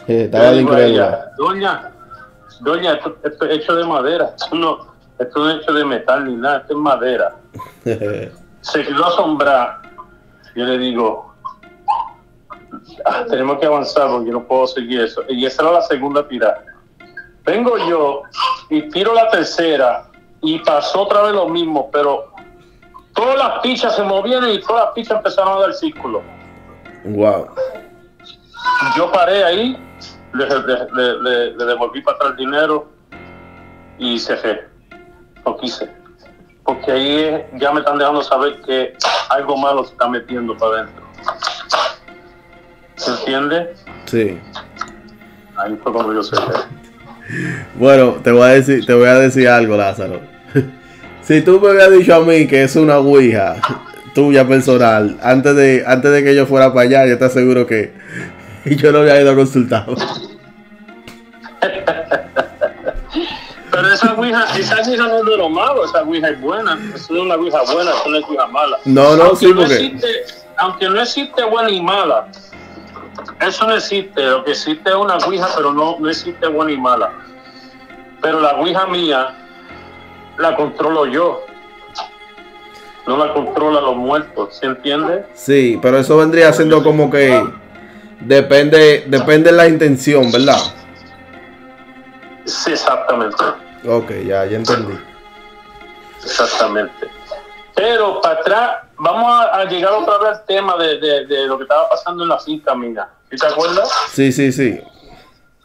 [0.07, 1.31] Eh, Estaba de incrédula.
[1.37, 1.91] Doña,
[2.65, 4.87] doña, esto, esto es hecho de madera, esto no,
[5.19, 7.37] esto no es hecho de metal ni nada, esto es madera.
[8.63, 9.83] Se quedó asombrada.
[10.57, 11.35] Yo le digo,
[13.05, 15.23] "Ah, tenemos que avanzar porque no puedo seguir eso.
[15.29, 16.65] Y esa era la segunda tirada.
[17.45, 18.23] Vengo yo
[18.71, 20.07] y tiro la tercera
[20.41, 22.33] y pasó otra vez lo mismo, pero
[23.15, 26.23] todas las fichas se movían y todas las fichas empezaron a dar círculo.
[27.05, 27.47] wow.
[28.97, 29.94] Yo paré ahí,
[30.35, 32.89] le, le- le- le- devolví para atrás el dinero
[33.99, 34.69] y cerré.
[35.45, 35.91] No quise.
[36.65, 38.95] Porque ahí es- ya me están dejando saber que
[39.31, 41.05] algo malo se está metiendo para adentro.
[42.97, 43.75] ¿Se entiende?
[44.07, 44.39] Sí.
[45.57, 46.55] Ahí fue cuando yo cerré.
[47.75, 50.21] Bueno, te voy a decir, te voy a decir algo, Lázaro.
[51.23, 53.57] Si tú me hubieras dicho a mí que es una ouija
[54.15, 57.95] tuya personal, antes de, antes de que yo fuera para allá, yo te aseguro que
[58.77, 59.87] yo no había ido a consultar.
[63.71, 66.79] Pero esa ouija, esa ouija no es de lo malo, esa ouija es buena.
[66.95, 68.79] Es una ouija buena, es una ouija mala.
[68.85, 70.09] No, no, aunque sí, no porque- existe,
[70.59, 72.29] aunque no existe buena y mala,
[73.41, 74.23] eso no existe.
[74.23, 77.11] Lo que existe es una ouija, pero no, no existe buena y mala.
[78.23, 79.35] Pero la ouija mía
[80.39, 81.41] la controlo yo.
[83.07, 85.27] No la controlan los muertos, ¿se entiende?
[85.35, 87.45] Sí, pero eso vendría siendo como que
[88.25, 90.59] depende, depende de la intención, ¿verdad?
[92.45, 93.43] Sí, exactamente.
[93.89, 94.99] Ok, ya, ya entendí.
[96.23, 97.09] Exactamente.
[97.75, 101.57] Pero para atrás, vamos a, a llegar otra vez al tema de, de- de lo
[101.59, 103.09] que estaba pasando en la finca mía.
[103.31, 103.89] ¿Sí te acuerdas?
[104.13, 104.81] Sí, sí, sí.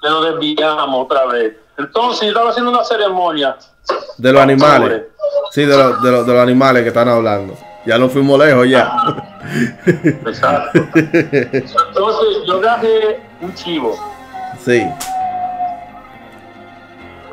[0.01, 1.55] Le lo desviamos otra vez.
[1.77, 3.55] Entonces, yo estaba haciendo una ceremonia.
[4.17, 5.03] De los animales.
[5.51, 7.55] Sí, de, los- de, los- de los animales que están hablando.
[7.85, 8.91] Ya no fuimos lejos ya.
[9.85, 10.85] Exacto.
[10.93, 13.97] Entonces, yo agarré un chivo
[14.59, 14.85] Sí,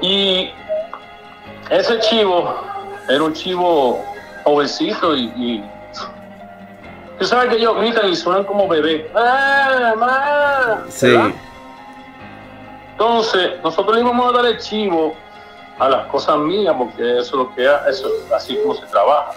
[0.00, 0.50] y
[1.70, 2.60] ese chivo
[3.08, 4.04] era un chivo
[4.44, 5.64] jovencito y, y
[7.18, 9.06] tú sabes que ellos gritan y suenan como bebés.
[9.14, 10.84] ¡Ah, mamá!
[10.88, 11.08] sí.
[11.08, 11.30] ¿Verdad?
[12.92, 15.14] Entonces, nosotros le íbamos a dar el chivo
[15.78, 19.32] a las cosas mías, porque eso es lo que eso es así como se trabaja.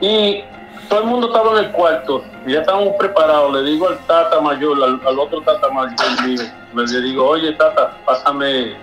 [0.00, 0.44] Y
[0.88, 3.52] todo el mundo estaba en el cuarto, y ya estábamos preparados.
[3.52, 5.96] Le digo al tata mayor, al, otro tata mayor
[6.26, 6.42] mío,
[6.74, 8.76] le digo, oye tata, pásame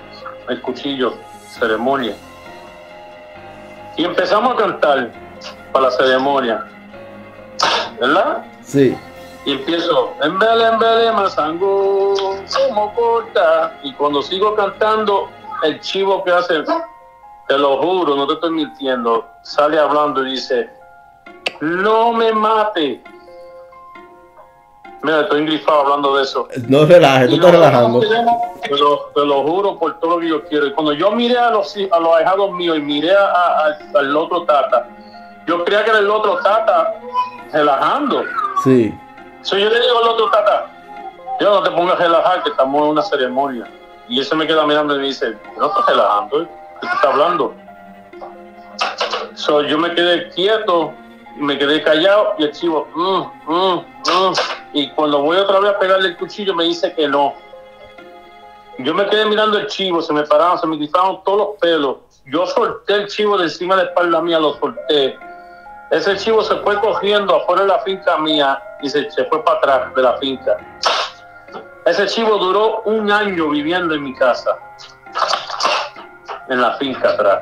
[0.47, 1.13] el cuchillo,
[1.47, 2.15] ceremonia.
[3.97, 5.11] Y empezamos a cantar
[5.71, 6.65] para la ceremonia.
[7.99, 8.45] ¿Verdad?
[8.61, 8.97] Sí.
[9.45, 12.13] Y empiezo, en vele, en vele, masango,
[12.69, 13.77] como corta.
[13.83, 15.29] Y cuando sigo cantando,
[15.63, 16.63] el chivo que hace,
[17.49, 20.69] te lo juro, no te estoy mintiendo, sale hablando y dice,
[21.59, 23.03] no me mate.
[25.01, 26.47] Mira, estoy ingrifado hablando de eso.
[26.67, 28.01] No relajes, tú estás relajando.
[28.01, 30.67] Te lo, te lo, juro por todo lo que yo quiero.
[30.67, 34.43] Y cuando yo miré a los, a los ahijados míos y miré a, al otro
[34.43, 34.87] tata,
[35.47, 36.93] yo creía que era el otro tata
[37.51, 38.25] relajando.
[38.63, 38.93] Sí.
[39.41, 40.67] So, yo le digo al otro tata,
[41.39, 43.65] yo no te pongas a relajar, que estamos en una ceremonia.
[44.07, 46.58] Y ese me queda mirando y me dice, no estás relajando.
[46.81, 47.53] ¿Qué está hablando?
[49.35, 50.93] So, yo me quedé quieto
[51.39, 54.33] me quedé callado y el chivo, mm, mm, mm".
[54.73, 57.33] y cuando voy otra vez a pegarle el cuchillo me dice que no.
[58.79, 61.97] Yo me quedé mirando el chivo, se me pararon, se me quitaron todos los pelos.
[62.25, 65.17] Yo solté el chivo de encima de la espalda mía, lo solté.
[65.91, 69.95] Ese chivo se fue cogiendo afuera de la finca mía y se fue para atrás
[69.95, 70.57] de la finca.
[71.85, 74.57] Ese chivo duró un año viviendo en mi casa,
[76.49, 77.41] en la finca atrás.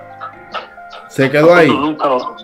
[1.08, 1.70] Se quedó ahí.
[1.70, 2.38] Nunca O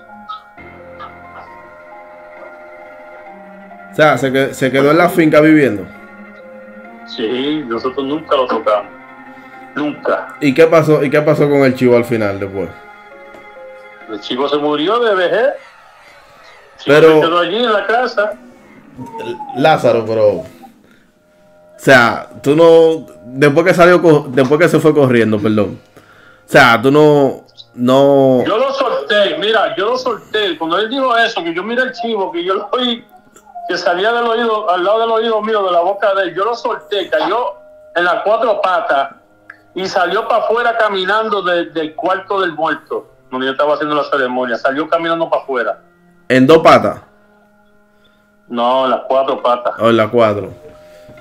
[3.96, 5.86] sea, se, se quedó en la finca viviendo.
[7.06, 8.92] Sí, nosotros nunca lo tocamos.
[9.76, 10.36] Nunca.
[10.40, 12.70] ¿Y qué pasó, y qué pasó con el chivo al final después?
[14.10, 15.50] El chivo se murió de vejez.
[16.86, 17.16] Pero.
[17.16, 18.34] Se quedó allí en la casa.
[19.56, 20.28] Lázaro, pero.
[20.38, 20.46] O
[21.78, 23.06] sea, tú no.
[23.26, 24.00] Después que salió.
[24.30, 25.80] Después que se fue corriendo, perdón.
[26.54, 27.46] Sea, tú no.
[27.74, 28.44] No.
[28.46, 30.56] Yo lo solté, mira, yo lo solté.
[30.56, 33.04] Cuando él dijo eso, que yo miré el chivo, que yo lo oí
[33.68, 36.36] que salía del oído, al lado del oído mío, de la boca de él.
[36.36, 37.56] Yo lo solté, cayó
[37.96, 39.16] en las cuatro patas
[39.74, 44.56] y salió para afuera caminando del cuarto del muerto, donde yo estaba haciendo la ceremonia.
[44.56, 45.80] Salió caminando para afuera.
[46.30, 47.02] ¿En dos patas?
[48.48, 49.74] No, en las cuatro patas.
[49.80, 50.54] Oh, en las cuatro.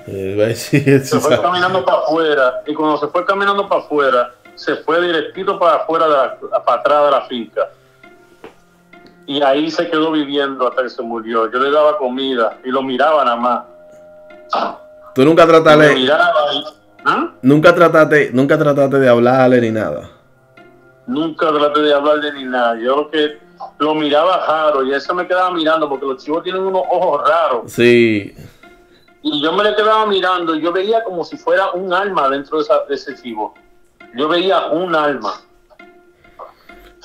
[0.05, 0.53] Eh,
[1.03, 5.59] se fue caminando para afuera y cuando se fue caminando para afuera, se fue directito
[5.59, 7.69] para afuera, de para atrás de la finca
[9.25, 11.51] y ahí se quedó viviendo hasta que se murió.
[11.51, 13.63] Yo le daba comida y lo miraba nada más.
[15.15, 16.11] ¿Tú nunca trataste,
[17.05, 17.31] ¿Ah?
[17.41, 20.09] nunca trataste, nunca trataste de hablarle ni nada?
[21.05, 22.77] Nunca traté de hablarle ni nada.
[22.79, 23.39] Yo lo que
[23.79, 27.71] lo miraba raro y eso me quedaba mirando porque los chivos tienen unos ojos raros.
[27.71, 28.35] Sí.
[29.21, 32.61] Y yo me le quedaba mirando y yo veía como si fuera un alma dentro
[32.61, 33.53] de, de ese chivo.
[34.15, 35.33] Yo veía un alma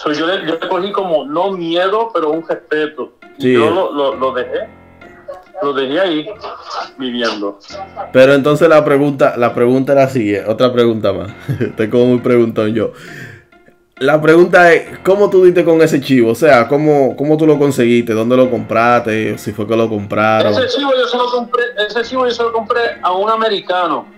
[0.06, 3.14] yo, le, cogí como no miedo, pero un respeto.
[3.38, 4.68] Yo lo, dejé,
[5.62, 6.28] lo dejé ahí
[6.98, 7.58] viviendo.
[8.12, 11.32] Pero entonces la pregunta, la pregunta era así, otra pregunta más.
[11.60, 12.92] Estoy como muy preguntón yo.
[14.00, 16.30] La pregunta es, ¿cómo tú diste con ese chivo?
[16.30, 18.12] O sea, ¿cómo, ¿cómo tú lo conseguiste?
[18.12, 19.36] ¿Dónde lo compraste?
[19.38, 20.52] ¿Si fue que lo compraron?
[20.52, 24.17] Ese chivo yo se lo compré, ese chivo yo se lo compré a un americano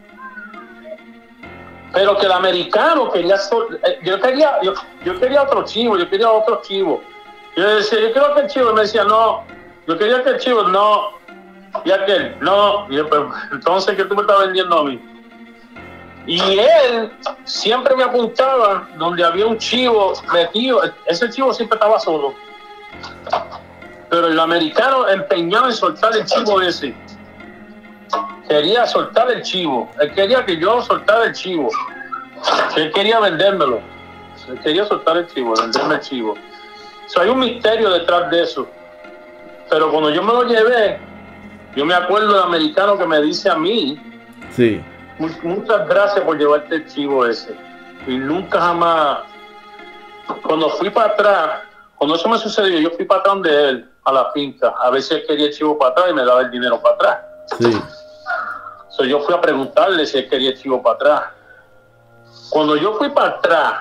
[1.93, 4.75] pero que el americano quería, eh, yo quería, yo,
[5.19, 7.03] quería otro chivo, yo quería otro chivo.
[7.57, 9.45] Yo decía, yo quiero que el chivo, me decía, no,
[9.87, 11.19] yo quería que el chivo, no,
[11.85, 12.99] y aquel, no, y
[13.53, 15.01] entonces, ¿qué tú me estás vendiendo a mí?
[16.27, 17.11] Y él
[17.45, 22.35] siempre me apuntaba donde había un chivo metido, ese chivo siempre estaba solo.
[24.09, 26.95] Pero el americano empeñado en soltar el chivo ese
[28.49, 29.91] quería soltar el chivo.
[30.01, 31.71] Él quería que yo soltara el chivo.
[32.77, 33.81] Él quería vendérmelo.
[34.49, 36.35] Él quería soltar el chivo, venderme el chivo.
[37.17, 38.67] hay un misterio detrás de eso.
[39.69, 40.99] Pero cuando yo me lo llevé,
[41.77, 44.01] yo me acuerdo del americano que me dice a mí,
[44.51, 44.83] sí.
[45.19, 47.55] muchas gracias por llevarte el chivo ese.
[48.09, 49.19] Y nunca jamás,
[50.43, 51.51] cuando fui para atrás,
[51.97, 55.03] cuando eso me sucedió, yo fui para atrás de él, a la finca, a ver
[55.03, 57.30] si él quería el chivo para atrás y me daba el dinero para atrás.
[57.59, 57.81] Sí
[59.07, 61.23] yo fui a preguntarle si él quería chivo para atrás.
[62.51, 63.75] Cuando yo fui para atrás,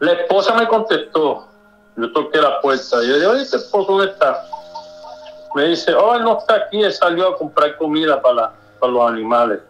[0.00, 1.48] la esposa me contestó.
[1.96, 2.96] Yo toqué la puerta.
[3.02, 4.44] Yo le dije, oye, ¿tu esposo dónde está?
[5.54, 9.08] Me dice, oh, él no está aquí, él salió a comprar comida para, para los
[9.08, 9.60] animales.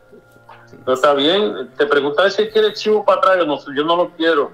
[0.86, 3.38] Está bien, te pregunté si él quiere chivo para atrás.
[3.38, 4.50] Yo no, yo no lo quiero.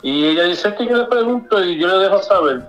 [0.00, 2.62] Y ella dice, es que yo le pregunto y yo le dejo saber.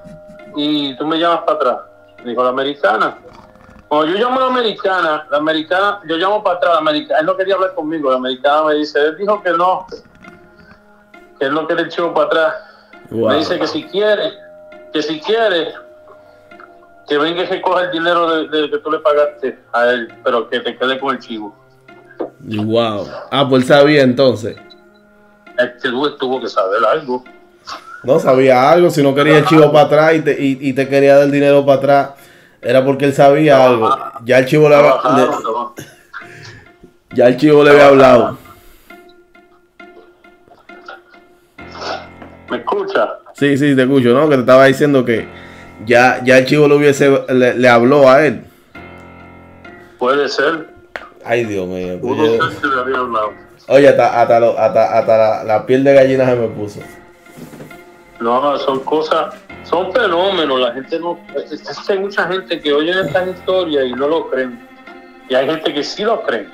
[0.55, 1.88] Y tú me llamas para atrás.
[2.25, 3.17] Dijo la americana.
[3.87, 7.25] Cuando yo llamo a la americana, la americana, yo llamo para atrás, la americana, él
[7.25, 9.87] no quería hablar conmigo, la americana me dice, él dijo que no,
[11.39, 12.53] que él no quiere el chivo para atrás.
[13.09, 13.29] Wow.
[13.29, 14.31] Me dice que si quiere,
[14.93, 15.73] que si quiere,
[17.07, 20.13] que venga y que coja el dinero de, de que tú le pagaste a él,
[20.23, 21.55] pero que te quede con el chivo.
[22.41, 23.07] Wow.
[23.31, 24.55] Ah, pues sabía entonces.
[25.57, 27.23] Este tuvo, tuvo que saber algo.
[28.03, 30.87] No sabía algo, si no quería el chivo para atrás y te, y, y te
[30.87, 32.09] quería dar el dinero para atrás,
[32.61, 33.89] era porque él sabía algo.
[34.23, 35.73] Ya el chivo le, había- trabajaron.
[37.13, 38.37] ya el chivo le había hablado.
[42.49, 43.09] ¿Me escucha?
[43.33, 44.27] Sí, sí, te escucho, ¿no?
[44.29, 45.27] Que te estaba diciendo que
[45.85, 48.43] ya, ya el chivo le hubiese, le, le habló a él.
[49.97, 50.67] Puede ser.
[51.23, 51.97] Ay, Dios mío.
[52.01, 53.33] pues Pudo yo- ser que le había hablado.
[53.67, 56.79] Oye, hasta, hasta, lo- hasta, hasta la, la piel de gallina se me puso.
[58.19, 60.59] No, son cosas, son fenómenos.
[60.59, 61.19] La gente no.
[61.35, 64.59] es- es que hay mucha gente que oye estas historias y no lo creen.
[65.29, 66.49] Y hay gente que sí lo creen.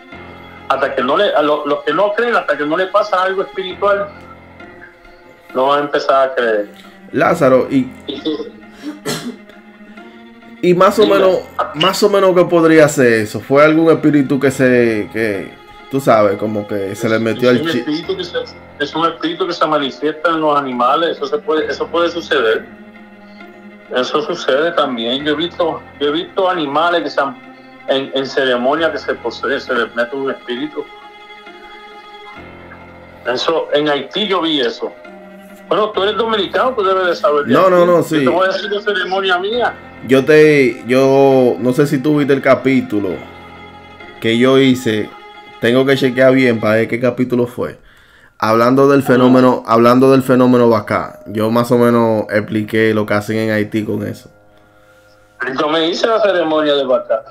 [0.69, 1.33] Hasta que no le.
[1.33, 4.09] A lo- los que no creen, hasta que no le pasa algo espiritual,
[5.53, 6.69] no van a empezar a creer.
[7.11, 7.89] Lázaro, y,
[10.61, 11.15] Y- más o Dime.
[11.15, 11.39] menos,
[11.75, 13.39] más o menos que podría ser eso.
[13.39, 15.51] ¿Fue algún espíritu que se, que,
[15.91, 18.37] tú sabes, como que se le metió al espíritu que se,
[18.79, 22.65] es un espíritu que se manifiesta en los animales, eso se puede, eso puede suceder.
[23.95, 25.23] Eso sucede también.
[25.23, 27.37] Yo he visto, yo he visto animales que se han-
[27.87, 30.83] en, en ceremonia que se posee, se les mete un espíritu.
[33.31, 34.91] Eso, en Haití yo vi eso.
[35.67, 37.47] Bueno, tú eres dominicano, tú debes de saber.
[37.47, 38.19] No, no, no, Yo sí.
[38.23, 39.73] te voy a decir de ceremonia mía.
[40.07, 43.09] Yo te, yo no sé si tú viste el capítulo
[44.19, 45.09] que yo hice.
[45.61, 47.79] Tengo que chequear bien para ver qué capítulo fue.
[48.37, 51.19] Hablando del fenómeno, hablando del fenómeno Bacá.
[51.27, 54.29] Yo más o menos expliqué lo que hacen en Haití con eso.
[55.59, 57.23] Yo me hice la ceremonia de vaca.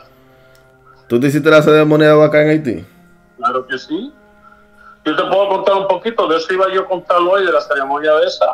[1.06, 2.84] ¿Tú te hiciste la ceremonia de Bacá en Haití?
[3.36, 4.12] Claro que sí.
[5.04, 7.60] Yo te puedo contar un poquito, de eso iba yo a contar hoy, de la
[7.60, 8.46] ceremonia de esa,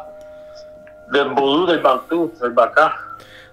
[1.12, 2.92] del vudú, del bantú, del bacá.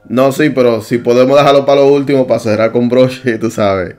[0.05, 3.95] No, sí, pero si podemos dejarlo para lo último para cerrar con broche, tú sabes.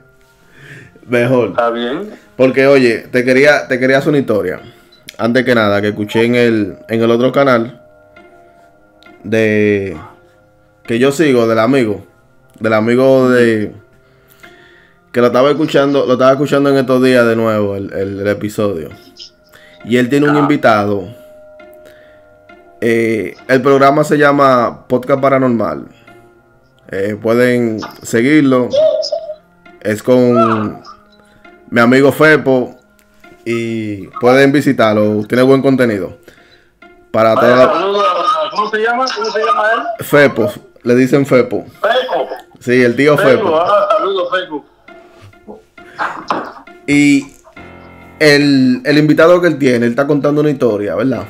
[1.07, 1.49] Mejor.
[1.49, 2.11] ¿Está bien?
[2.35, 4.61] Porque, oye, te quería, te quería hacer una historia.
[5.19, 7.81] Antes que nada, que escuché en el, en el otro canal
[9.23, 9.97] de
[10.83, 12.05] que yo sigo, del amigo.
[12.59, 13.73] Del amigo de.
[15.11, 18.27] Que lo estaba escuchando, lo estaba escuchando en estos días de nuevo, el, el- el
[18.27, 18.89] episodio.
[19.85, 20.39] Y él tiene un Ah.
[20.39, 21.03] invitado.
[22.81, 25.85] Eh, el programa se llama Podcast Paranormal.
[26.91, 28.69] Eh, pueden seguirlo.
[29.81, 30.81] Es con
[31.69, 32.78] mi amigo Fepo
[33.51, 36.19] y pueden visitarlo, tiene buen contenido.
[37.09, 38.03] Para Vaya, toda
[38.51, 39.05] ¿Cómo se llama?
[39.15, 40.05] ¿Cómo se llama él?
[40.05, 41.65] Fepo, le dicen Fepo.
[41.65, 42.27] Feco.
[42.59, 43.59] Sí, el tío Fepo.
[43.59, 44.65] ah, saludos, Feco.
[46.85, 47.25] Y
[48.19, 51.23] el, el invitado que él tiene, él está contando una historia, ¿verdad?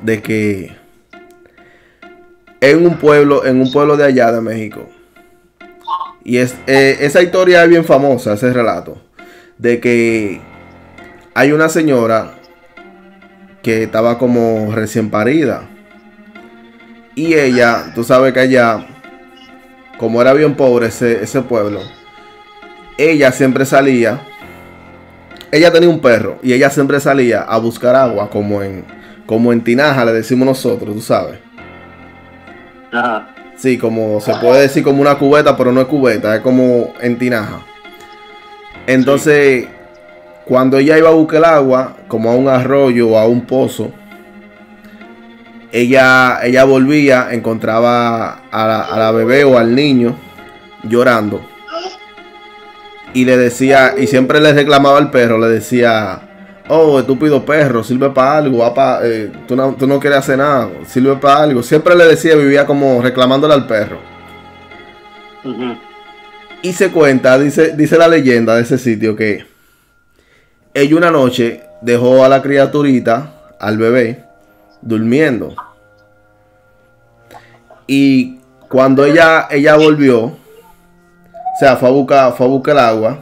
[0.00, 0.74] De que
[2.62, 4.88] en un pueblo, en un pueblo de allá de México.
[6.24, 8.96] Y es, eh, esa historia es bien famosa, ese relato.
[9.58, 10.40] De que
[11.38, 12.32] hay una señora
[13.62, 15.68] que estaba como recién parida.
[17.14, 18.84] Y ella, tú sabes que allá,
[19.98, 21.78] como era bien pobre ese, ese pueblo,
[22.96, 24.20] ella siempre salía.
[25.52, 28.84] Ella tenía un perro y ella siempre salía a buscar agua, como en,
[29.24, 31.38] como en tinaja, le decimos nosotros, tú sabes.
[32.90, 33.32] Ajá.
[33.54, 37.16] Sí, como se puede decir como una cubeta, pero no es cubeta, es como en
[37.16, 37.64] tinaja.
[38.88, 39.68] Entonces,
[40.48, 43.92] cuando ella iba a buscar el agua, como a un arroyo o a un pozo,
[45.70, 50.16] ella, ella volvía, encontraba a la, a la bebé o al niño
[50.84, 51.40] llorando.
[53.12, 56.20] Y le decía, y siempre le reclamaba al perro, le decía,
[56.68, 60.38] oh, estúpido perro, sirve para algo, va pa- eh, tú, no, tú no quieres hacer
[60.38, 61.62] nada, sirve para algo.
[61.62, 63.98] Siempre le decía, vivía como reclamándole al perro.
[66.62, 69.44] Y se cuenta, dice, dice la leyenda de ese sitio que
[70.80, 74.24] ella una noche dejó a la criaturita, al bebé,
[74.82, 75.54] durmiendo.
[77.86, 80.36] Y cuando ella, ella volvió, o
[81.58, 83.18] sea, fue a buscar, fue a buscar el agua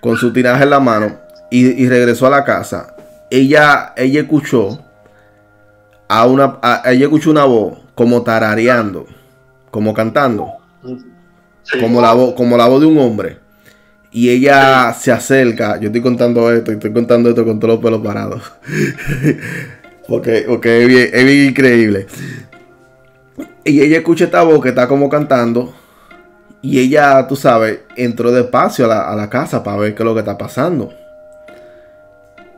[0.00, 1.16] con su tinaje en la mano
[1.50, 2.94] y, y regresó a la casa.
[3.30, 4.78] Ella, ella escuchó
[6.08, 9.06] a una, a- ella escuchó una voz como tarareando,
[9.70, 10.52] como cantando
[11.62, 11.80] Sí.
[11.80, 13.38] como la voz, como la voz de un hombre.
[14.16, 15.78] Y ella se acerca.
[15.78, 18.50] Yo estoy contando esto y estoy contando esto con todos los pelos parados.
[20.08, 22.06] porque porque es, bien, increíble.
[23.62, 25.74] Y ella escucha esta voz que está como cantando.
[26.62, 30.06] Y ella, tú sabes, entró despacio a la, a la casa para ver qué es
[30.06, 30.94] lo que está pasando.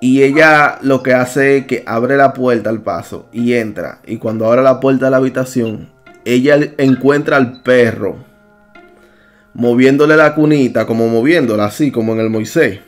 [0.00, 3.98] Y ella lo que hace es que abre la puerta al paso y entra.
[4.06, 5.88] Y cuando abre la puerta de la habitación,
[6.24, 8.27] ella encuentra al perro
[9.58, 12.78] moviéndole la cunita, como moviéndola así, como en el Moisés,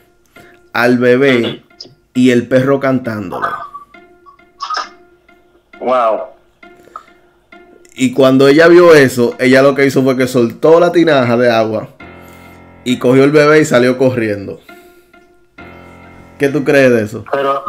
[0.71, 1.63] al bebé
[2.13, 3.47] y el perro cantándole.
[5.81, 6.19] Wow.
[7.93, 11.51] Y cuando ella vio eso, ella lo que hizo fue que soltó la tinaja de
[11.51, 11.89] agua
[12.85, 14.61] y cogió el bebé y salió corriendo.
[16.39, 17.25] ¿Qué tú crees de eso?
[17.33, 17.65] Pero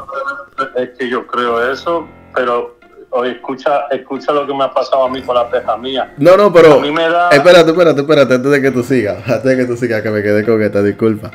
[0.77, 2.79] es que yo creo eso, pero
[3.13, 6.13] oye, escucha, escucha lo que me ha pasado a mí con la peja mía.
[6.19, 6.75] No, no, pero.
[6.75, 9.19] A mí me da- Espérate, espérate, espérate, antes de que tú sigas.
[9.29, 11.31] Antes de que tú sigas, que me quedé con esta, disculpa.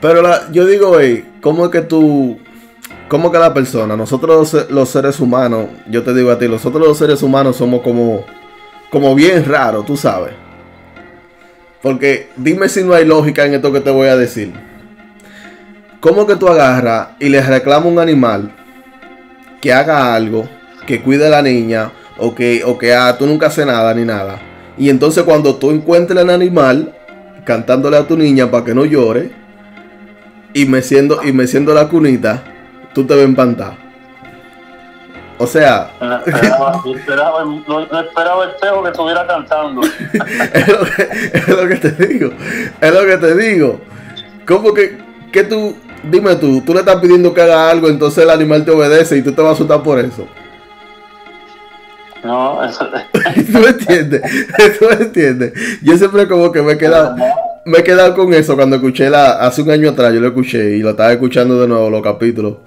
[0.00, 2.38] Pero la, yo digo, hey, ¿cómo es que tú.
[3.08, 6.48] ¿Cómo que la persona, nosotros los, se- los seres humanos, yo te digo a ti,
[6.48, 8.24] nosotros los seres humanos somos como.
[8.90, 10.32] Como bien raros, tú sabes.
[11.82, 14.52] Porque dime si no hay lógica en esto que te voy a decir.
[16.00, 18.52] ¿Cómo que tú agarras y le reclamas a un animal
[19.62, 20.46] que haga algo,
[20.86, 24.04] que cuide a la niña, o que, o que ah, tú nunca haces nada ni
[24.04, 24.38] nada?
[24.76, 26.92] Y entonces cuando tú encuentres al animal
[27.44, 29.30] cantándole a tu niña para que no llore,
[30.52, 32.42] y meciendo, y meciendo la cunita,
[32.92, 33.76] tú te ves empantado.
[35.38, 39.80] O sea, No esperaba, no esperaba, no- no esperaba el tejo que estuviera cantando.
[40.52, 42.30] es lo, que, es lo que te digo.
[42.80, 43.80] Es lo que te digo.
[44.46, 44.98] ¿Cómo que,
[45.32, 45.74] que tú,
[46.10, 49.22] dime tú, tú le estás pidiendo que haga algo, entonces el animal te obedece y
[49.22, 50.26] tú te vas a asustar por eso?
[52.24, 52.86] No, eso,
[53.52, 54.22] ¿Tú me entiendes?
[54.78, 55.52] ¿Tú me entiendes?
[55.82, 57.16] Yo siempre como que me he quedado,
[57.64, 60.76] me he quedado con eso cuando escuché la, hace un año atrás yo lo escuché
[60.76, 62.58] y lo estaba escuchando de nuevo los capítulos.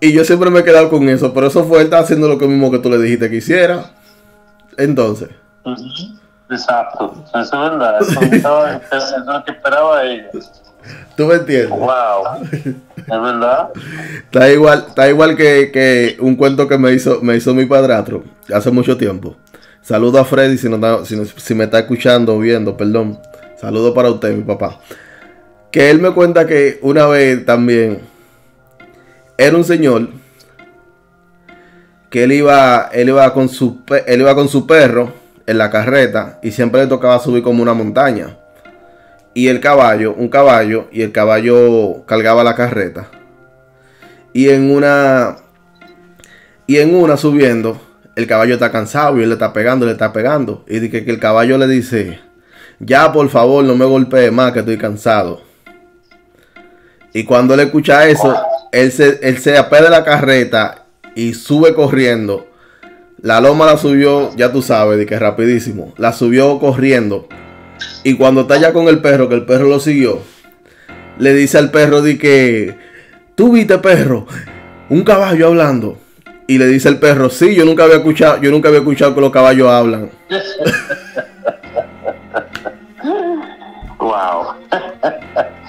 [0.00, 2.36] Y yo siempre me he quedado con eso, pero eso fue él estaba haciendo lo
[2.36, 3.90] mismo que tú le dijiste que hiciera.
[4.76, 5.28] Entonces,
[6.50, 7.14] exacto.
[7.28, 8.00] Eso es verdad.
[8.00, 10.30] Eso, eso es lo que esperaba ella.
[11.16, 11.70] ¿Tú me entiendes?
[11.70, 12.42] Wow.
[12.96, 13.70] Es verdad.
[14.24, 18.24] Está igual, está igual que, que un cuento que me hizo, me hizo mi padrastro
[18.52, 19.36] hace mucho tiempo.
[19.82, 23.18] Saludo a Freddy si, no si, no- si me está escuchando o viendo, perdón.
[23.60, 24.78] Saludo para usted, mi papá.
[25.70, 28.00] Que él me cuenta que una vez también
[29.38, 30.08] era un señor
[32.10, 35.12] que él iba, él iba con su él iba con su perro
[35.46, 38.36] en la carreta y siempre le tocaba subir como una montaña.
[39.34, 43.08] Y el caballo, un caballo, y el caballo cargaba la carreta.
[44.32, 45.36] Y en una.
[46.66, 47.80] Y en una subiendo,
[48.14, 50.64] el caballo está cansado y él le está pegando, le está pegando.
[50.68, 52.20] Y dice que el caballo le dice:
[52.78, 55.42] Ya por favor, no me golpee más, que estoy cansado.
[57.14, 58.34] Y cuando él escucha eso,
[58.70, 62.46] él se, él se apea de la carreta y sube corriendo.
[63.20, 65.94] La loma la subió, ya tú sabes, de que rapidísimo.
[65.96, 67.28] La subió corriendo.
[68.04, 70.20] Y cuando está ya con el perro, que el perro lo siguió,
[71.18, 72.76] le dice al perro de que,
[73.34, 74.26] tú viste perro,
[74.88, 75.98] un caballo hablando.
[76.46, 79.20] Y le dice el perro, sí, yo nunca había escuchado, yo nunca había escuchado que
[79.20, 80.10] los caballos hablan.
[83.98, 84.54] Wow.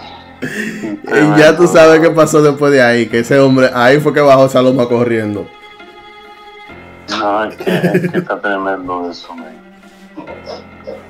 [0.43, 4.21] Y ya tú sabes qué pasó después de ahí, que ese hombre, ahí fue que
[4.21, 5.47] bajó esa loma corriendo.
[7.09, 9.53] No, es que, es que está tremendo eso, man.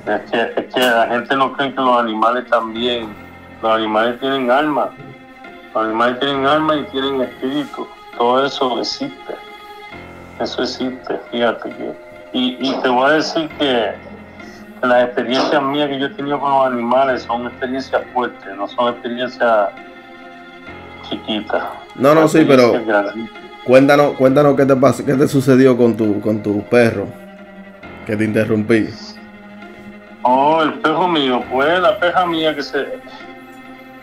[0.05, 3.07] Es que, es que la gente no cree que los animales también,
[3.61, 4.89] los animales tienen alma.
[5.73, 7.87] Los animales tienen alma y tienen espíritu.
[8.17, 9.33] Todo eso existe.
[10.39, 11.93] Eso existe, fíjate que.
[12.33, 13.91] Y, y te voy a decir que
[14.81, 18.93] las experiencias mías que yo he tenido con los animales son experiencias fuertes, no son
[18.93, 19.69] experiencias
[21.09, 21.63] chiquitas.
[21.95, 23.29] No, no, sí, pero- grandes.
[23.65, 27.07] Cuéntanos, cuéntanos qué te pasó, qué te sucedió con tu, con tu perro.
[28.05, 28.89] Que te interrumpí.
[30.23, 32.99] Oh, el perro mío, pues la peja mía que se...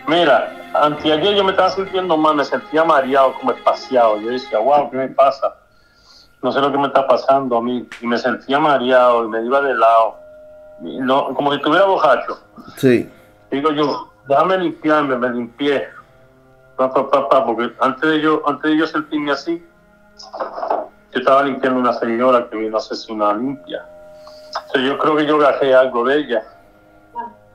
[0.07, 4.19] Mira, anteayer yo me estaba sintiendo mal, me sentía mareado, como espaciado.
[4.21, 5.55] Yo decía, wow, ¿qué me pasa?
[6.41, 7.87] No sé lo que me está pasando a mí.
[8.01, 10.15] Y me sentía mareado y me iba de lado.
[10.81, 12.39] No, como si estuviera bojacho.
[12.77, 13.09] Sí,
[13.51, 15.87] Digo yo, déjame limpiarme, me limpié.
[16.77, 19.63] Pa, pa, pa, pa, porque antes de yo, antes de yo sentirme así,
[21.11, 23.85] yo estaba limpiando una señora que vino a hacerse una limpia.
[24.75, 26.43] Yo creo que yo gajé algo de ella.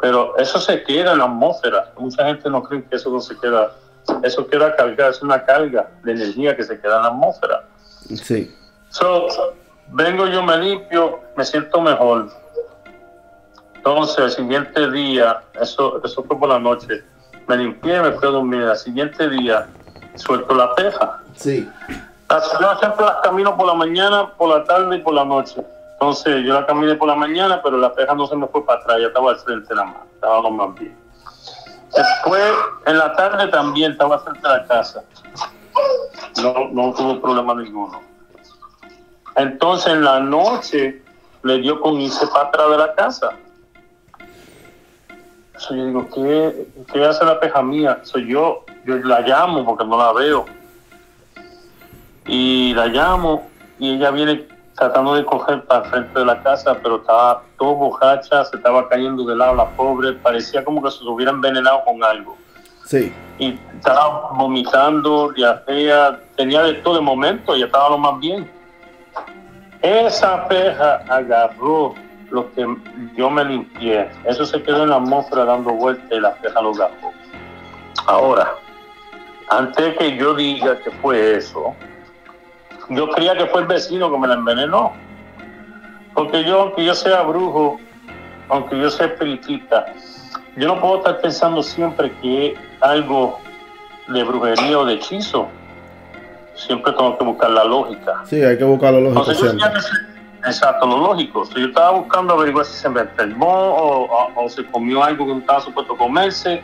[0.00, 1.90] Pero eso se queda en la atmósfera.
[1.98, 3.72] Mucha gente no cree que eso no se queda.
[4.22, 7.64] Eso queda cargado, es una carga de energía que se queda en la atmósfera.
[8.08, 8.54] sí.
[8.90, 9.26] So,
[9.88, 12.28] vengo yo, me limpio, me siento mejor.
[13.74, 17.04] Entonces, el siguiente día, eso, eso fue por la noche,
[17.46, 18.62] me limpié, me fui a dormir.
[18.62, 19.66] Al siguiente día,
[20.14, 21.20] suelto la peja.
[21.36, 21.68] Sí.
[22.28, 25.62] Las- Yo siempre las camino por la mañana, por la tarde y por la noche.
[25.98, 28.80] Entonces yo la caminé por la mañana, pero la peja no se me fue para
[28.80, 30.94] atrás, ya estaba al frente la más, estaba lo más bien.
[31.96, 32.52] Después,
[32.84, 35.02] en la tarde también estaba frente a la casa.
[36.42, 38.02] No, no tuvo problema ninguno.
[39.36, 41.02] Entonces en la noche
[41.42, 43.30] le dio con irse para atrás de la casa.
[45.56, 48.00] So, yo digo, ¿qué, ¿qué hace la peja mía?
[48.02, 50.44] So, yo, yo la llamo porque no la veo.
[52.26, 56.76] Y la llamo y ella viene tratando de coger para el frente de la casa,
[56.82, 61.02] pero estaba todo bojacha, se estaba cayendo de lado la pobre, parecía como que se
[61.04, 62.36] hubiera envenenado con algo.
[62.84, 63.12] Sí.
[63.38, 68.48] Y estaba vomitando, diarrea, tenía de todo de momento y estaba lo más bien.
[69.82, 71.94] Esa peja agarró
[72.30, 72.66] lo que
[73.16, 74.08] yo me limpié.
[74.24, 77.12] Eso se quedó en la atmósfera dando vueltas y la peja lo agarró.
[78.06, 78.54] Ahora,
[79.48, 81.74] antes que yo diga que fue eso,
[82.88, 84.92] yo creía que fue el vecino que me la envenenó.
[86.14, 87.78] Porque yo, aunque yo sea brujo,
[88.48, 89.86] aunque yo sea espiritista,
[90.56, 93.38] yo no puedo estar pensando siempre que es algo
[94.08, 95.48] de brujería o de hechizo.
[96.54, 98.22] Siempre tengo que buscar la lógica.
[98.24, 100.16] Sí, hay que buscar Entonces, yo que ser-
[100.46, 101.44] Exacto, lo lógico.
[101.44, 105.26] Si yo estaba buscando averiguar si se me enfermó o, o- o se comió algo
[105.26, 106.62] que no estaba supuesto comerse.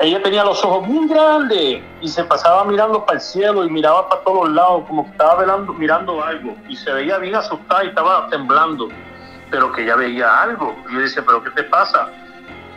[0.00, 4.08] Ella tenía los ojos muy grandes y se pasaba mirando para el cielo y miraba
[4.08, 6.56] para todos lados, como que estaba velando, mirando algo.
[6.68, 8.88] Y se veía bien asustada y estaba temblando,
[9.50, 10.76] pero que ella veía algo.
[10.88, 12.08] Y yo decía, ¿pero qué te pasa?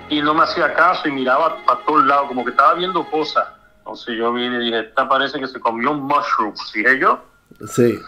[0.10, 3.48] Y no me hacía caso y miraba para todos lados, como que estaba viendo cosas.
[3.80, 6.54] Entonces yo vine y dije, esta parece que se comió un mushroom.
[6.74, 7.20] Dije yo,
[7.68, 8.00] Sí.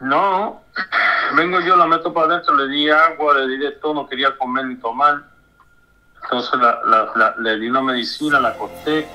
[0.00, 0.62] no,
[1.36, 4.36] vengo yo, la meto para adentro, le di agua, le di de todo, no quería
[4.38, 5.22] comer ni tomar.
[6.26, 9.06] Entonces la, la- la- le di una medicina, la acosté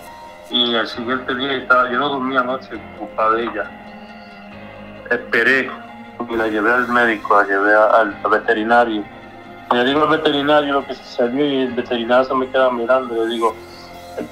[0.49, 3.71] y al siguiente día estaba, yo no dormí anoche culpa de ella.
[5.09, 5.69] Esperé
[6.29, 9.03] y la llevé al médico, la llevé al, veterinario.
[9.71, 13.15] Y le digo al veterinario lo que sucedió y el veterinario se me queda mirando
[13.15, 13.55] y le digo,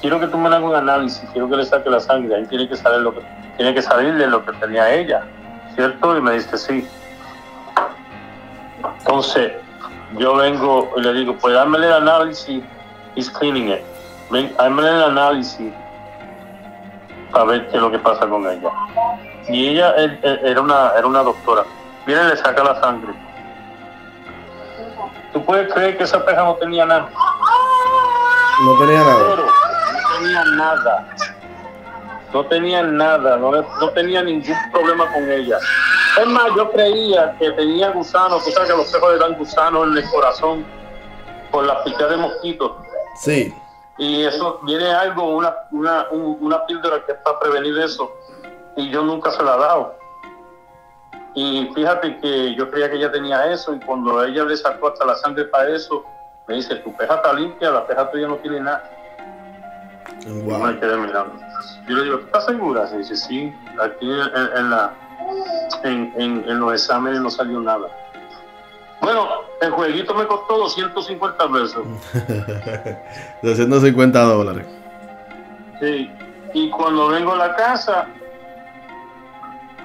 [0.02, 2.68] quiero que tú me hagas un análisis, quiero que le saque la sangre, ahí tiene
[2.68, 3.22] que salir lo que
[3.58, 5.24] tiene que salirle lo que tenía ella.
[5.76, 6.18] ¿cierto?
[6.18, 6.86] Y me dice, sí.
[9.00, 9.54] Entonces,
[10.18, 12.64] yo vengo y le digo, pues dámele el análisis,
[13.16, 13.82] he's cleaning it.
[14.30, 15.74] Ven, dámele el análisis
[17.32, 18.72] para ver qué es lo que pasa con ella.
[19.48, 19.94] Y ella
[20.24, 21.64] era una, era una doctora.
[22.06, 23.14] Viene y le saca la sangre.
[25.34, 27.10] ¿Tú puedes creer que esa peja no tenía nada?
[28.64, 29.36] No tenía nada.
[29.36, 31.08] No tenía nada.
[32.34, 35.58] No tenía nada, no, no tenía ningún problema con ella.
[36.18, 39.88] Es más, yo creía que tenía gusanos, tú sabes que los pejos le dan gusanos
[39.88, 40.66] en el corazón
[41.52, 42.72] por la picadas de mosquitos.
[43.16, 43.54] Sí.
[43.98, 48.12] Y eso viene algo, una, una, un- una píldora que es para prevenir eso.
[48.78, 49.96] Y yo nunca se la he dado.
[51.36, 55.06] Y fíjate que yo creía que ella tenía eso y cuando ella le sacó hasta
[55.06, 56.04] la sangre para eso,
[56.48, 58.90] me dice, tu peja está limpia, la peja tuya no tiene nada.
[60.26, 60.60] Wow.
[60.60, 61.34] me quedé mirando.
[61.88, 62.88] Yo le digo, ¿estás segura?
[62.88, 64.92] Se dice, sí, aquí en, en la,
[65.84, 67.88] en, en- en los exámenes no salió nada.
[69.02, 69.28] Bueno,
[69.62, 71.86] el jueguito me costó 250 pesos.
[73.44, 74.66] 250 dólares.
[75.80, 76.12] Sí.
[76.54, 78.08] Y cuando vengo a la casa,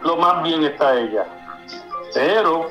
[0.02, 1.24] lo más bien está ella.
[2.12, 2.70] Pero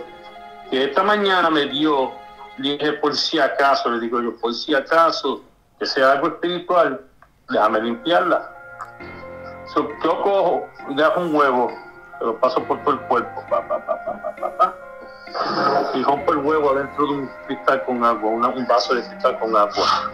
[0.70, 2.12] que esta mañana me dio,
[2.58, 5.42] dije por si acaso, le digo yo, por si acaso,
[5.80, 7.02] que sea algo espiritual,
[7.50, 8.50] déjame limpiarla.
[9.74, 11.72] So, yo cojo, dejo un huevo,
[12.26, 14.74] lo paso por todo el cuerpo, pa, pa, pa, pa, pa, pa, pa,
[15.94, 19.38] y rompo el huevo adentro de un cristal con agua, una- un vaso de cristal
[19.40, 20.12] con agua.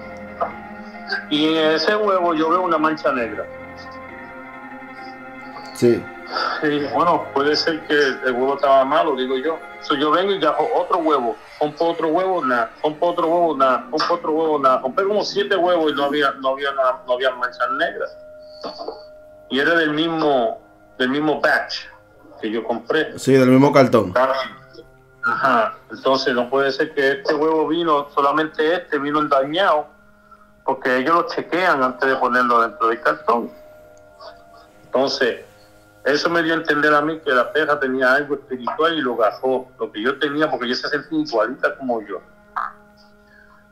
[1.30, 3.46] Y en ese huevo yo veo una mancha negra.
[5.74, 6.04] Sí.
[6.62, 9.58] Y bueno, puede ser que el huevo estaba malo, digo yo.
[9.82, 13.88] So, yo vengo y gajo otro huevo, rompo otro huevo, nada, rompo otro huevo, nada,
[13.90, 14.80] rompo otro huevo, nada.
[14.80, 18.18] Rompí como siete huevos y no había, no había nada, no había manchas negras.
[19.50, 20.60] Y era del mismo,
[20.98, 21.86] del mismo batch
[22.40, 23.18] que yo compré.
[23.18, 24.14] Sí, del mismo cartón.
[25.24, 25.78] Ajá.
[25.92, 29.88] Entonces no puede ser que este huevo vino, solamente este vino dañado,
[30.64, 33.52] porque ellos lo chequean antes de ponerlo dentro del cartón.
[34.86, 35.42] Entonces,
[36.06, 39.16] eso me dio a entender a mí que la perra tenía algo espiritual y lo
[39.16, 42.22] gajó, lo que yo tenía, porque ella se sentía igualita como yo.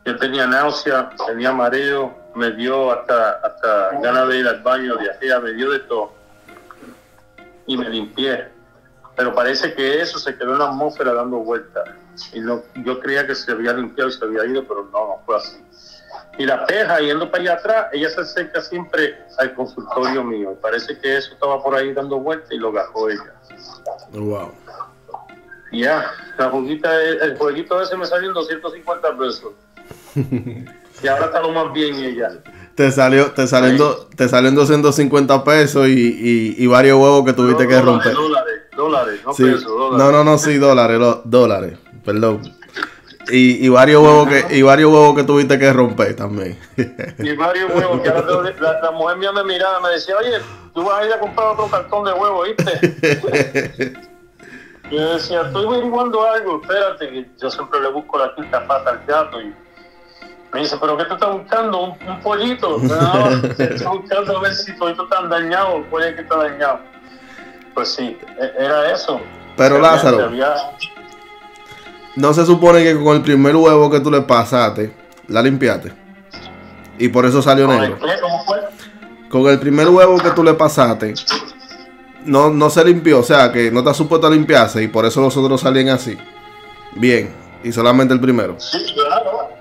[0.05, 5.39] Yo tenía náusea, tenía mareo, me dio hasta, hasta ganas de ir al baño, diarrea,
[5.39, 6.13] me dio de todo.
[7.65, 8.56] Y me limpié
[9.17, 11.89] pero parece que eso se quedó en la atmósfera dando vueltas.
[12.33, 15.21] Y no, yo creía que se había limpiado y se había ido, pero no, no
[15.25, 15.57] fue así.
[16.37, 20.51] Y la peja, yendo para allá atrás, ella se acerca siempre al consultorio mío.
[20.51, 23.33] Y parece que eso estaba por ahí dando vueltas y lo gajó ella.
[24.11, 24.51] Wow.
[25.71, 29.53] Ya, la juguita, el jueguito ese me salió en 250 pesos.
[31.03, 32.33] y ahora está lo más bien ella.
[32.75, 37.67] Te salió, te saliendo, te salió en 250 pesos y, y, varios huevos que tuviste
[37.67, 38.15] que romper.
[38.77, 39.97] Dólares, no pesos, dólares.
[39.97, 42.41] No, no, no, sí, dólares, dólares, perdón.
[43.29, 46.57] Y, y, varios huevos que y varios huevos que tuviste que romper también.
[47.19, 50.37] Y varios huevos que la, la, mujer mía me miraba, me decía, oye,
[50.73, 53.93] tú vas a ir a comprar otro cartón de huevos, ¿viste?
[54.91, 59.05] yo decía, estoy averiguando algo, espérate, que yo siempre le busco la quinta pata al
[59.05, 59.53] gato y
[60.53, 61.83] me dice, ¿pero qué tú estás buscando?
[61.83, 62.79] ¿Un, pollito?
[62.81, 66.79] No, estoy buscando a ver si todo está dañado, el pollo que está dañado.
[67.77, 69.21] Pues sí, e, era eso.
[69.55, 70.31] Pero Lázaro,
[72.15, 74.91] no se supone que con el primer huevo que tú le pasaste,
[75.27, 75.93] la limpiaste.
[76.97, 77.99] Y por eso salió negro.
[77.99, 78.61] ¿Cómo fue?
[79.29, 81.13] Con el primer huevo que tú le pasaste,
[82.25, 85.21] no, no se limpió, o sea que no te supuesto a limpiarse y por eso
[85.21, 86.17] los otros salían así.
[86.95, 87.31] Bien,
[87.63, 88.59] y solamente el primero.
[88.59, 89.51] Sí, claro.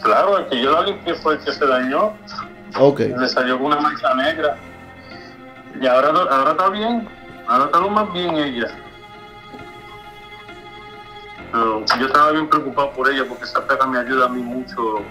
[0.00, 2.12] Claro, el que yo la limpié fue el que se dañó.
[2.78, 3.00] Ok.
[3.00, 4.56] Le salió con una mancha negra.
[5.80, 7.23] Y ahora, ahora está bien.
[7.46, 8.68] Ahora está lo más bien ella.
[11.52, 15.02] Pero yo estaba bien preocupado por ella porque esa perra me ayuda a mí mucho.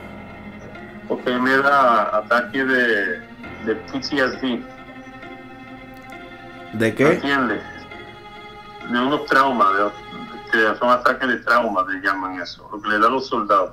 [1.07, 3.19] Porque me da ataque de,
[3.65, 4.61] de PTSD.
[6.73, 7.13] ¿De qué?
[7.13, 7.61] ¿Entiendes?
[8.89, 9.69] De unos traumas,
[10.51, 13.71] de, son ataques de trauma, le llaman eso, lo que le da a los soldados.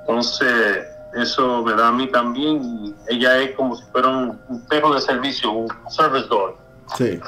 [0.00, 2.62] Entonces, eso me da a mí también.
[2.62, 6.56] Y ella es como si fuera un, perro de servicio, un service dog.
[6.96, 7.20] Sí.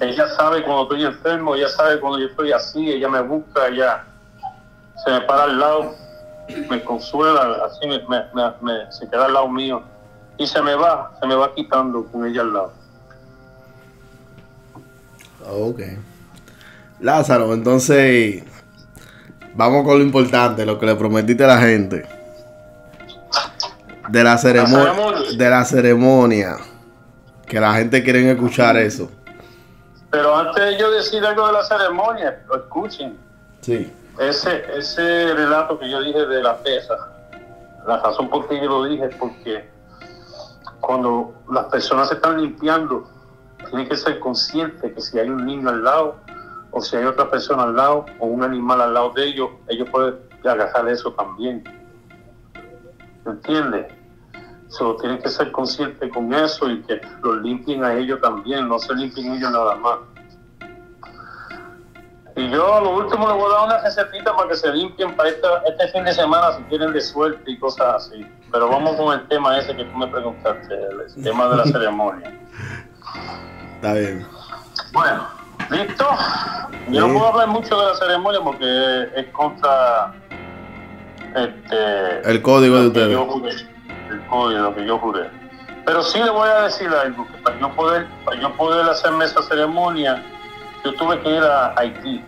[0.00, 4.04] Ella sabe cuando estoy enfermo, ella sabe cuando yo estoy así, ella me busca, ella
[5.02, 5.94] se me para al lado,
[6.68, 8.00] me consuela, así me,
[8.60, 9.82] me, se queda al lado mío
[10.36, 12.72] y se me va, se me va quitando con ella al lado.
[15.48, 15.80] Ok.
[17.00, 18.42] Lázaro, entonces
[19.54, 22.06] vamos con lo importante, lo que le prometiste a la gente.
[24.10, 24.92] De la ceremonia.
[25.36, 26.56] De la ceremonia.
[27.46, 29.10] Que la gente quiere escuchar eso.
[30.10, 33.18] Pero antes de yo decir algo de la ceremonia, escuchen.
[33.60, 33.92] Sí.
[34.18, 36.94] Ese, ese relato que yo dije de la pesa,
[37.86, 39.68] la razón por qué yo lo dije es porque
[40.80, 43.08] cuando las personas se están limpiando,
[43.68, 46.16] tienen que ser conscientes que si hay un niño al lado,
[46.70, 49.88] o si hay otra persona al lado, o un animal al lado de ellos, ellos
[49.90, 51.64] pueden agarrar eso también.
[53.26, 53.92] ¿Entiendes?
[54.76, 58.78] So, tienen que ser conscientes con eso y que los limpien a ellos también, no
[58.78, 59.96] se limpien ellos nada más.
[62.36, 65.30] Y yo lo último les voy a dar una recetita para que se limpien para
[65.30, 68.26] este fin de semana si quieren de suerte y cosas así.
[68.52, 72.38] Pero vamos con el tema ese que tú me preguntaste, el tema de la ceremonia.
[73.76, 74.26] Está bien.
[74.92, 75.26] Bueno,
[75.70, 76.06] ¿listo?
[76.90, 80.14] Yo no puedo hablar mucho de la ceremonia porque es contra
[81.34, 83.75] este, el código de ustedes
[84.30, 85.30] lo que yo juré.
[85.84, 89.24] Pero sí le voy a decir algo, que para yo poder, para yo poder hacerme
[89.24, 90.22] esa ceremonia,
[90.84, 92.24] yo tuve que ir a Haití.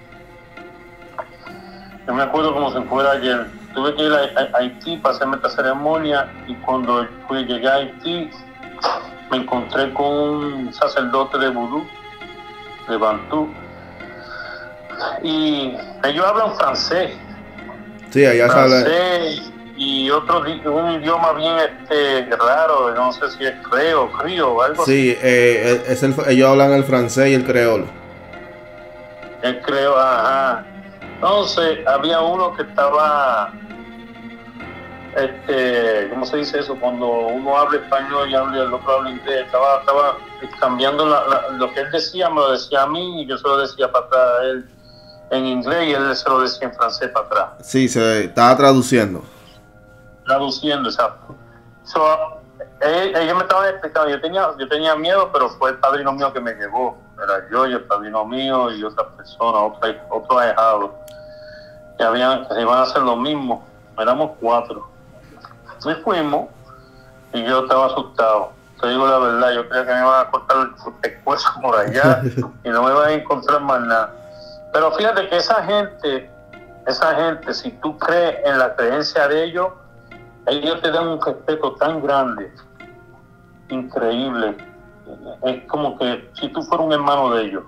[2.07, 3.47] Yo me acuerdo como si fuera ayer.
[3.75, 8.31] Tuve que ir a, Haití para hacerme esta ceremonia y cuando fui, llegué a Haití
[9.31, 11.87] me encontré con un sacerdote de vudú,
[12.89, 13.49] de Bantú,
[15.23, 17.13] y ellos hablan francés.
[18.11, 24.11] Sí, allá francés, y otro un idioma bien este raro, no sé si es creo,
[24.11, 27.87] crío o algo sí, eh, es el, ellos hablan el francés y el creol.
[29.43, 30.67] El creo, ajá.
[31.15, 33.53] Entonces, había uno que estaba,
[35.17, 36.77] este, ¿cómo se dice eso?
[36.81, 40.19] Cuando uno habla español y habla, el otro habla inglés, estaba, estaba
[40.59, 41.07] cambiando
[41.57, 44.07] lo que él decía, me lo decía a mí y yo se lo decía para
[44.07, 44.69] atrás él
[45.31, 47.49] en inglés y él se lo decía en francés para atrás.
[47.61, 49.23] Sí, se estaba traduciendo
[50.29, 51.35] traduciendo, exacto.
[51.83, 52.39] So,
[52.81, 56.33] eh, ellos me estaban explicando, yo tenía, yo tenía miedo, pero fue el padrino mío
[56.33, 56.97] que me llevó.
[57.21, 60.95] Era yo y el padrino mío y otra persona, otro, otro ahijado.
[61.97, 63.67] Que, habían, que iban a hacer lo mismo.
[63.99, 64.89] Éramos cuatro.
[65.85, 66.49] Y fuimos
[67.33, 68.53] y yo estaba asustado.
[68.81, 72.23] Te digo la verdad, yo creía que me iban a cortar el pescuezo por allá
[72.65, 74.15] y no me iban a encontrar más nada.
[74.73, 76.31] Pero fíjate que esa gente,
[76.87, 79.69] esa gente, si tú crees en la creencia de ellos,
[80.51, 82.53] ellos te dan un respeto tan grande,
[83.69, 84.57] increíble.
[85.43, 87.65] Es como que si tú fueras un hermano de ellos.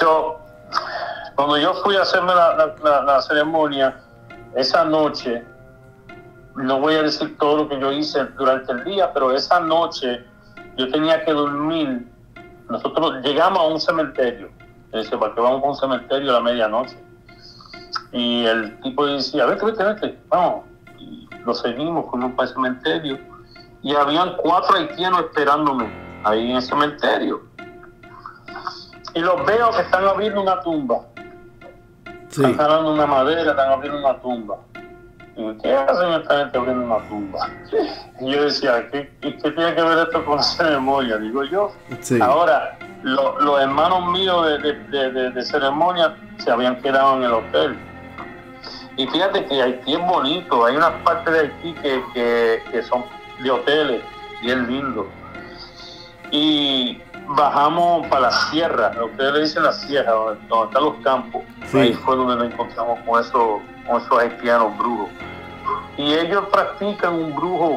[0.00, 0.40] Yo,
[1.34, 4.00] cuando yo fui a hacerme la, ceremonia,
[4.54, 5.44] esa noche,
[6.56, 10.24] no voy a decir todo lo que yo hice durante el día, pero esa noche
[10.76, 12.08] yo tenía que dormir.
[12.68, 14.50] Nosotros llegamos a un cementerio.
[14.92, 16.96] Dice, ¿para qué vamos a un cementerio a la medianoche?
[18.14, 20.64] Y el tipo decía, vete, vete, vete, vamos.
[20.98, 22.06] Y lo seguimos,
[22.36, 23.18] para el cementerio.
[23.82, 25.86] Y habían cuatro haitianos esperándome
[26.24, 27.42] ahí en el cementerio.
[29.14, 31.00] Y los veo que están abriendo una tumba.
[32.28, 32.40] Sí.
[32.42, 34.56] Están jalando una madera, están abriendo una tumba.
[35.36, 37.48] Y ¿qué hacen esta gente abriendo una tumba?
[38.20, 41.16] Y yo decía, ¿qué, tiene que ver esto con ceremonia?
[41.18, 41.72] Digo yo.
[42.00, 42.20] Sí.
[42.22, 47.24] Ahora, lo- los hermanos míos de, de- de- de- de ceremonia se habían quedado en
[47.24, 47.76] el hotel.
[48.96, 53.04] Y fíjate que Haití es bonito, hay unas partes de Haití que, que- que son
[53.42, 54.02] de hoteles
[54.42, 55.08] y es lindo.
[56.30, 60.94] Y bajamos para la sierra, lo que le dicen la sierra, donde, donde están los
[61.02, 61.42] campos.
[61.66, 61.78] Sí.
[61.78, 65.08] Ahí fue donde nos encontramos con esos, con esos haitianos brujos.
[65.96, 67.76] Y ellos practican un brujo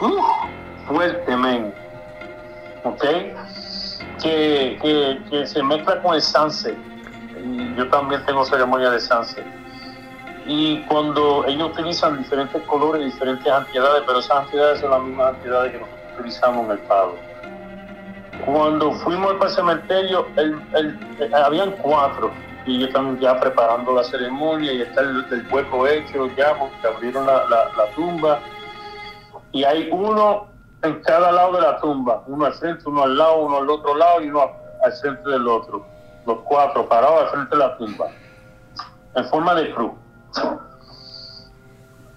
[0.00, 0.16] uf,
[0.86, 1.72] fuerte, men.
[2.84, 3.04] ¿Ok?
[4.22, 6.76] Que, que, que se mezcla con el sanse.
[7.44, 9.44] Y yo también tengo ceremonia de sanse.
[10.50, 15.72] Y cuando ellos utilizan diferentes colores, diferentes entidades, pero esas entidades son las mismas entidades
[15.72, 17.14] que nosotros utilizamos en el palo.
[18.46, 22.30] Cuando fuimos al cementerio, el, el- eh, habían cuatro
[22.64, 26.86] y ellos están ya preparando la ceremonia y está el, el hueco hecho ya porque
[26.86, 27.44] abrieron la
[27.94, 28.40] tumba
[29.52, 30.46] y hay uno
[30.82, 33.94] en cada lado de la tumba, uno al frente, uno al lado, uno al otro
[33.96, 34.50] lado y uno
[34.84, 35.84] al frente del otro,
[36.26, 38.06] los cuatro parados al frente de la tumba,
[39.16, 39.92] en forma de cruz.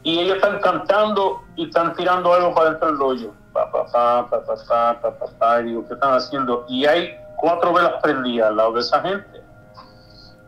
[0.03, 3.33] Y ellos están cantando y están tirando algo para dentro del hoyo.
[3.53, 5.61] Pa, pa, pa, pa, pa, pa, pa, pa.
[5.61, 6.65] Y digo, ¿qué están haciendo?
[6.67, 9.43] Y hay cuatro velas prendidas al lado de esa gente.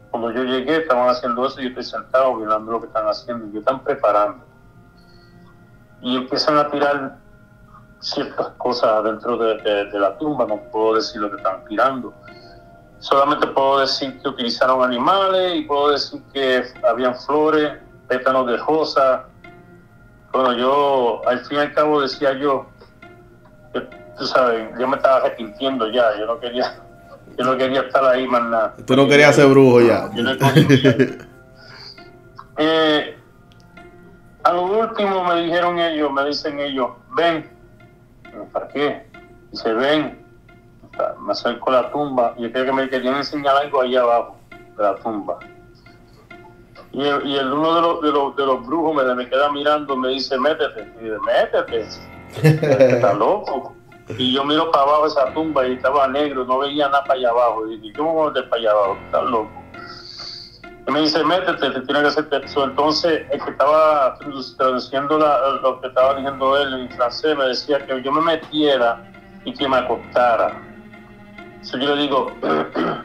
[0.10, 3.46] Cuando yo llegué, estaban haciendo eso y yo estoy sentado mirando lo que están haciendo
[3.54, 4.44] y están preparando.
[6.02, 7.18] Y empiezan a tirar
[8.00, 12.14] ciertas cosas dentro de, de- de la tumba, no puedo decir lo que están tirando.
[13.04, 17.74] Solamente puedo decir que utilizaron animales y puedo decir que habían flores,
[18.08, 19.26] pétalos de rosa.
[20.32, 22.66] Bueno, yo al fin y al cabo decía yo,
[23.74, 23.82] que,
[24.18, 26.82] tú sabes, yo me estaba arrepintiendo ya, yo no quería,
[27.38, 28.76] yo no quería estar ahí más nada.
[28.88, 30.10] Tú no querías ser brujo ya.
[30.16, 30.96] Yo no conocía.
[32.56, 33.18] Eh,
[34.44, 37.52] a lo último me dijeron ellos, me dicen ellos, ven.
[38.54, 39.06] ¿Para qué?
[39.52, 40.23] Dice, ven.
[41.20, 44.38] Me acerco a la tumba y yo creo que me querían enseñar algo allá abajo
[44.50, 45.40] de la tumba.
[46.92, 49.52] Y, el, y el uno de los, de, los, de los brujos me, me queda
[49.52, 50.94] mirando, me dice, métete.
[51.02, 51.88] Y yo, métete.
[52.44, 53.74] Está loco.
[54.18, 57.30] Y yo miro para abajo esa tumba y estaba negro, no veía nada para allá
[57.30, 57.68] abajo.
[57.68, 58.98] Y dije, ¿cómo voy a meter para allá abajo?
[59.06, 59.52] Estás loco.
[60.86, 62.66] Y me dice, métete, te tiene que hacer eso.
[62.66, 64.16] Entonces, el que estaba
[64.58, 69.02] traduciendo la- lo que estaba diciendo él en francés me decía que yo me metiera
[69.46, 70.62] y que me acostara.
[71.64, 72.32] Entonces yo le digo,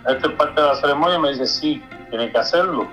[0.09, 1.19] ¿esto es parte de la ceremonia?
[1.21, 2.89] Me dice, sí, tiene que hacerlo.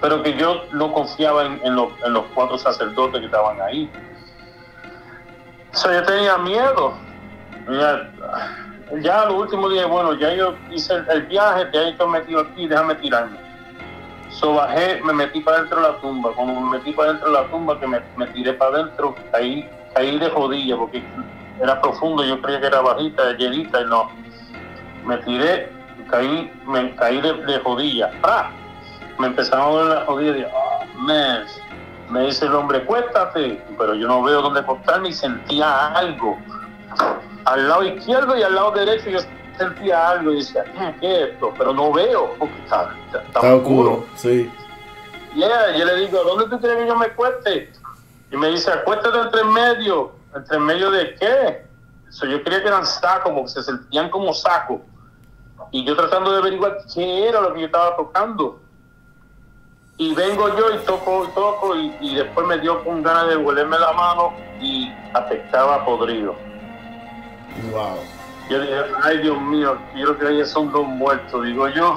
[0.00, 3.88] Pero que yo no confiaba en, en en los cuatro sacerdotes que estaban ahí.
[5.72, 6.94] O sea, yo tenía miedo.
[7.70, 8.10] Ya,
[9.02, 12.96] ya lo último dije, bueno, ya yo hice el, viaje, ya estoy metido aquí, déjame
[12.96, 13.38] tirarme.
[14.30, 16.32] So bajé, me metí para dentro de la tumba.
[16.34, 19.70] Cuando me metí para dentro de la tumba, que me, me tiré para adentro, caí,
[19.94, 21.04] caí de rodilla porque
[21.60, 24.10] era profundo, yo creía que era bajita, llenita y no.
[25.04, 25.70] Me tiré,
[26.10, 28.10] caí, me caí de, de rodilla.
[28.22, 28.50] ¡Pra!
[29.18, 31.44] Me empezaron a doler las rodillas y dije, "Ah, man".
[32.10, 36.38] Me dice el hombre, cuéstate, pero yo no veo dónde acostarme y sentía algo.
[37.46, 39.18] Al lado izquierdo y al lado derecho yo
[39.56, 41.52] sentía algo y decía, "¿Qué- ¿qué es esto?
[41.56, 43.90] Pero no veo porque está, está- está Está oscuro.
[43.90, 44.50] oscuro, sí.
[45.34, 47.72] Yeah, yo le digo, ¿dónde tú quieres que yo me cueste?
[48.30, 50.12] Y me dice, acuéstate entre en medio.
[50.34, 51.66] ¿Entre en medio de qué?
[52.10, 54.80] So, yo creía que eran sacos, porque se sentían como sacos.
[55.70, 58.60] Y yo tratando de averiguar qué era lo que yo estaba tocando.
[59.96, 63.36] Y vengo yo y toco y toco y, y después me dio con ganas de
[63.36, 66.34] huelerme la mano y afectaba podrido.
[67.70, 67.98] Wow.
[68.50, 71.96] Yo dije, ay Dios mío, yo creo que ellos son dos muertos, digo yo,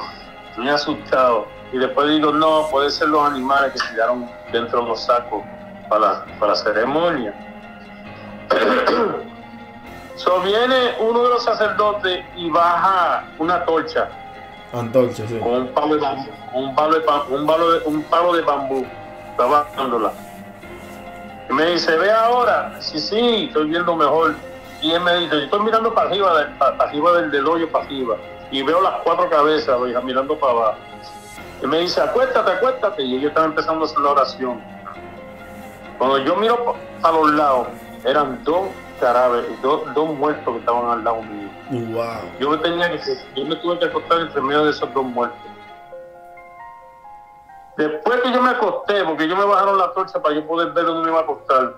[0.50, 1.48] estoy asustado.
[1.74, 5.44] Y después digo, no, puede ser los animales que se quedaron dentro de los sacos
[5.90, 7.34] para, para la ceremonia.
[10.16, 14.10] so viene uno de los sacerdotes y baja una torcha
[14.74, 15.39] Antorcha, sí.
[15.39, 18.86] con un palo de bambú, un palo de, un palo de, un palo de bambú,
[19.32, 20.12] está bajándola.
[21.50, 24.36] Y me dice, ve ahora, sí, sí, estoy viendo mejor.
[24.82, 27.72] Y él me dice, yo estoy mirando para arriba, para, para arriba del, del hoyo,
[27.72, 28.18] para arriba.
[28.52, 30.78] Y veo las cuatro cabezas, oiga, mirando para abajo.
[31.64, 33.04] Y me dice, acuéstate, acuéstate.
[33.04, 34.62] Y ellos estaban empezando a hacer la oración.
[35.98, 37.68] Cuando yo miro para los lados,
[38.08, 38.70] eran dos
[39.01, 41.49] cadáveres, dos, dos muertos que estaban al lado mío.
[41.70, 42.05] Wow.
[42.39, 42.99] Yo me tenía que,
[43.36, 45.38] yo me tuve que acostar entre medio de esos dos muertos.
[47.76, 50.86] Después que yo me acosté, porque yo me bajaron la torcha para yo poder ver
[50.86, 51.74] dónde me iba a acostar.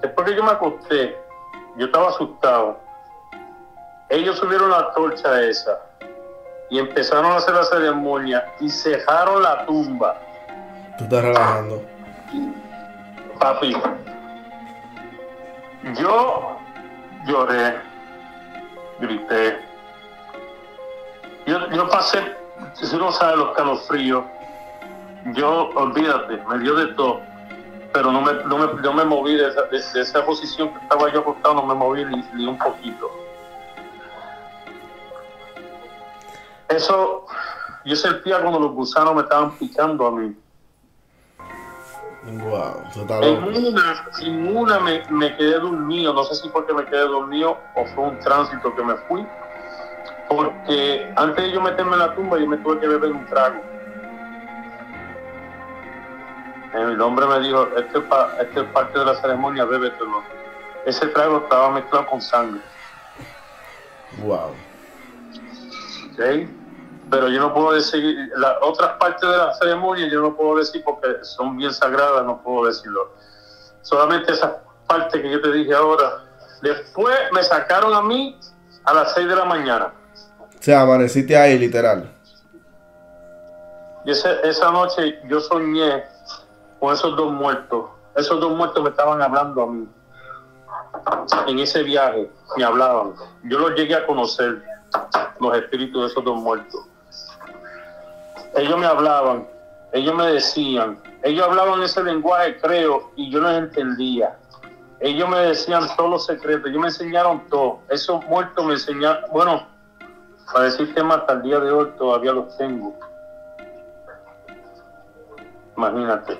[0.00, 1.16] Después que yo me acosté,
[1.76, 2.78] yo estaba asustado.
[4.08, 5.80] Ellos subieron la torcha esa
[6.70, 10.18] y empezaron a hacer la ceremonia y cerraron la tumba.
[10.98, 11.82] Tú estás relajando.
[13.38, 13.76] Papi,
[15.92, 16.58] yo
[17.26, 17.76] lloré,
[19.00, 19.58] grité.
[21.46, 22.36] Yo, yo pasé,
[22.74, 24.24] si uno sabe los calofríos,
[25.34, 27.20] yo, olvídate, me dio de todo,
[27.92, 31.12] pero no me, no me, no me moví de esa, de, esa posición que estaba
[31.12, 33.10] yo acostado, no me moví ni un poquito.
[36.68, 37.26] Eso,
[37.84, 40.34] yo sentía cuando los gusanos me estaban picando a mí.
[42.26, 42.82] Wow.
[43.22, 47.58] En una, en una me, me quedé dormido, no sé si porque me quedé dormido
[47.74, 49.26] o fue un tránsito que me fui,
[50.28, 53.60] porque antes de yo meterme en la tumba yo me tuve que beber un trago.
[56.72, 58.02] El hombre me dijo, este
[58.40, 60.22] este es parte de la ceremonia, bébetelo.
[60.86, 62.60] Ese trago estaba mezclado con sangre,
[64.22, 64.50] Wow.
[66.12, 66.48] ¿ok?
[67.14, 70.82] Pero yo no puedo decir, las otras partes de la ceremonia yo no puedo decir
[70.84, 73.12] porque son bien sagradas, no puedo decirlo.
[73.82, 74.58] Solamente esa
[74.88, 76.24] parte que yo te dije ahora.
[76.60, 78.36] Después me sacaron a mí
[78.84, 79.92] a las 6 de la mañana.
[80.40, 82.10] O sea, amaneciste ahí, literal.
[84.04, 86.04] Y ese- esa noche yo soñé
[86.80, 87.90] con esos dos muertos.
[88.16, 89.88] Esos dos muertos me estaban hablando a mí.
[91.46, 93.14] En ese viaje me hablaban.
[93.44, 94.62] Yo los llegué a conocer,
[95.40, 96.80] los espíritus de esos dos muertos.
[98.56, 99.48] Ellos me hablaban,
[99.92, 104.36] ellos me decían, ellos hablaban ese lenguaje, creo, y yo no entendía.
[105.00, 107.80] Ellos me decían todos los secretos, ellos me enseñaron todo.
[107.88, 109.66] Esos muertos me enseñaron, bueno,
[110.52, 112.96] para decirte más, hasta el día de hoy todavía los tengo.
[115.76, 116.38] Imagínate.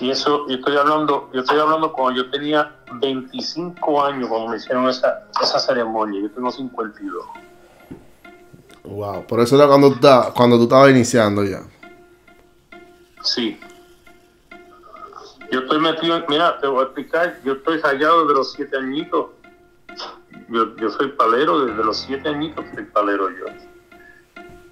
[0.00, 4.56] Y eso, yo estoy hablando, yo estoy hablando cuando yo tenía 25 años cuando me
[4.56, 6.20] hicieron esa, esa ceremonia.
[6.22, 7.24] Yo tengo 52.
[8.86, 9.26] Wow.
[9.26, 11.62] Por eso era cuando tú, cuando tú estabas iniciando ya.
[13.22, 13.58] Sí.
[15.50, 18.76] Yo estoy metido en, mira, te voy a explicar, yo estoy rayado desde los 7
[18.76, 19.26] añitos.
[20.48, 23.46] Yo, yo soy palero, desde los 7 añitos soy palero yo.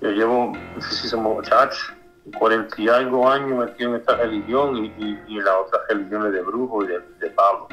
[0.01, 1.95] Yo llevo muchísimo muchacho,
[2.39, 6.43] 40 y algo años metido en esta religión y, y, y las otras religiones de
[6.43, 7.69] brujos y de, de palo.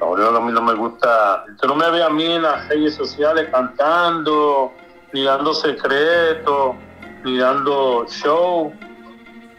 [0.00, 3.48] Ahora a mí no me gusta, no me ves a mí en las redes sociales
[3.52, 4.72] cantando,
[5.12, 6.76] ni dando secretos,
[7.24, 8.72] ni dando show.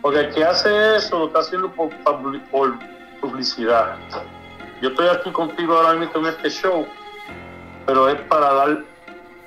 [0.01, 2.73] Porque el que hace eso lo está haciendo por, publi- por
[3.21, 3.95] publicidad.
[4.81, 6.87] Yo estoy aquí contigo ahora mismo en este show,
[7.85, 8.77] pero es para dar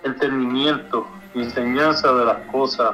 [0.05, 2.92] entendimiento y enseñanza de las cosas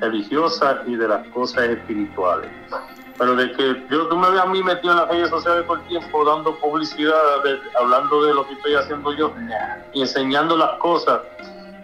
[0.00, 2.48] religiosas y de las cosas espirituales.
[3.18, 5.76] Pero de que yo tú me ves a mí metido en las redes sociales todo
[5.76, 7.14] el tiempo dando publicidad,
[7.78, 9.34] hablando de lo que estoy haciendo yo
[9.92, 11.20] y enseñando las cosas,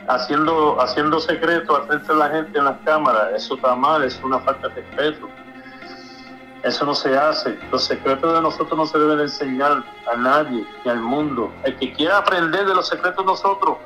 [0.09, 4.21] haciendo haciendo secretos al frente de la gente en las cámaras, eso está mal, es
[4.23, 5.29] una falta de respeto.
[6.63, 7.59] Eso no se hace.
[7.71, 11.53] Los secretos de nosotros no se deben enseñar a nadie ni al mundo.
[11.63, 13.77] El que quiera aprender de los secretos de nosotros,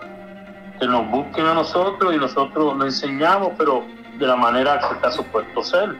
[0.78, 3.84] que nos busquen a nosotros y nosotros nos enseñamos, pero
[4.18, 5.94] de la manera que está supuesto ser.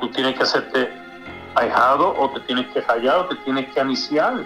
[0.00, 0.92] Tú tienes que hacerte
[1.56, 4.44] ahijado o te tienes que callar o te tienes que iniciar.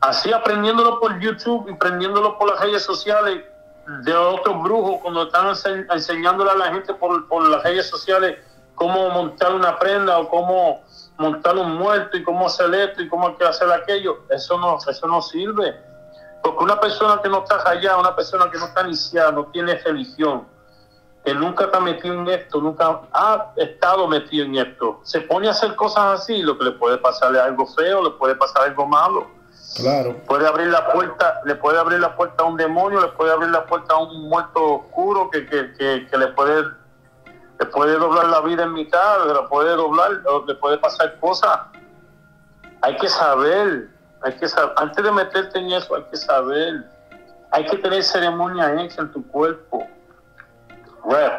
[0.00, 3.44] Así aprendiéndolo por YouTube y aprendiéndolo por las redes sociales
[3.86, 8.38] de otros brujos cuando están ense- enseñándole a la gente por, por las redes sociales
[8.74, 10.82] cómo montar una prenda o cómo
[11.18, 14.18] montar un muerto y cómo hacer esto y cómo hacer aquello.
[14.30, 15.76] Eso no, eso no sirve.
[16.42, 19.76] Porque una persona que no está callada, una persona que no está iniciada, no tiene
[19.76, 20.46] religión,
[21.24, 25.52] que nunca está metido en esto, nunca ha estado metido en esto, se pone a
[25.52, 29.26] hacer cosas así, lo que le puede pasarle algo feo, le puede pasar algo malo
[29.76, 30.16] Claro.
[30.26, 33.50] puede abrir la puerta, le puede abrir la puerta a un demonio, le puede abrir
[33.50, 36.64] la puerta a un muerto oscuro que, que, que, le puede
[37.58, 40.10] le puede doblar la vida en mitad, le puede doblar,
[40.46, 41.60] le puede pasar cosas.
[42.82, 43.88] Hay que saber,
[44.22, 46.84] hay que saber, antes de meterte en eso hay que saber,
[47.50, 49.86] hay que tener ceremonia hecha en tu cuerpo.
[51.04, 51.32] Bueno,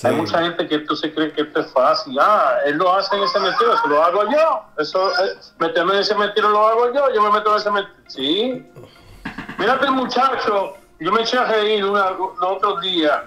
[0.00, 0.06] Sí.
[0.06, 2.18] hay mucha gente que esto se cree que esto es fácil.
[2.18, 4.62] Ah, él lo hace en ese cementerio, eso lo hago yo.
[4.78, 8.04] Eso, eh, meterme en ese cementerio lo hago yo, yo me meto en ese cementerio.
[8.08, 8.66] Sí.
[9.58, 13.20] Mírate el muchacho, yo me eché a reír una, los otros días.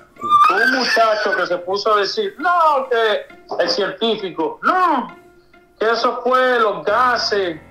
[0.50, 5.16] Un muchacho que se puso a decir, no, que el científico, no,
[5.80, 7.62] que eso fue los gases,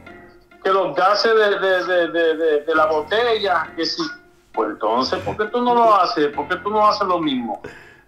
[0.62, 4.00] que los gases de, de, de, de, la botella, que si,
[4.52, 6.28] pues entonces, ¿por qué tú no lo haces?
[6.28, 7.60] ¿Por qué tú no haces lo mismo?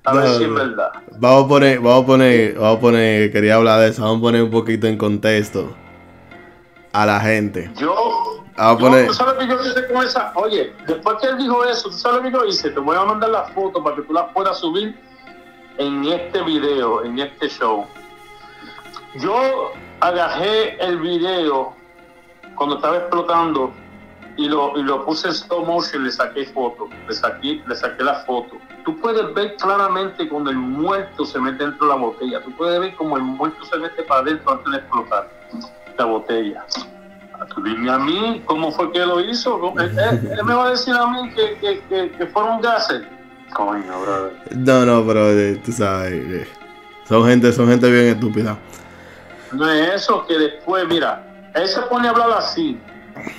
[0.04, 0.90] A ver si es verdad.
[1.18, 4.20] Vamos a poner, vamos a poner, vamos a poner, quería hablar de eso, vamos a
[4.22, 5.74] poner un poquito en contexto
[6.92, 7.70] a la gente.
[7.76, 7.94] Yo,
[8.56, 11.64] Ah, yo, pone- tú sabes que yo hice con esa, oye, después que él dijo
[11.64, 14.02] eso, tú sabes lo que yo hice, te voy a mandar las fotos para que
[14.02, 14.94] tú las puedas subir
[15.78, 17.84] en este video, en este show.
[19.16, 21.72] Yo agarré el video
[22.54, 23.72] cuando estaba explotando
[24.36, 28.02] y lo, y lo puse en stop motion, le saqué foto, le saqué, le saqué
[28.02, 28.56] la foto.
[28.84, 32.42] Tú puedes ver claramente cuando el muerto se mete dentro de la botella.
[32.42, 35.28] Tú puedes ver como el muerto se mete para adentro antes de explotar
[35.96, 36.64] la botella.
[37.54, 39.58] Tú dime a mí cómo fue que lo hizo.
[39.60, 42.60] ¿Cómo- Él, él- él me va a decir a mí que, que, que, que fueron
[42.60, 43.02] gases.
[43.54, 44.32] Coño, brother.
[44.56, 46.48] No, no, pero eh, tú sabes, eh,
[47.08, 48.56] son gente, son gente bien estúpida.
[49.52, 51.22] No es eso que después, mira,
[51.54, 52.78] él se pone a hablar así.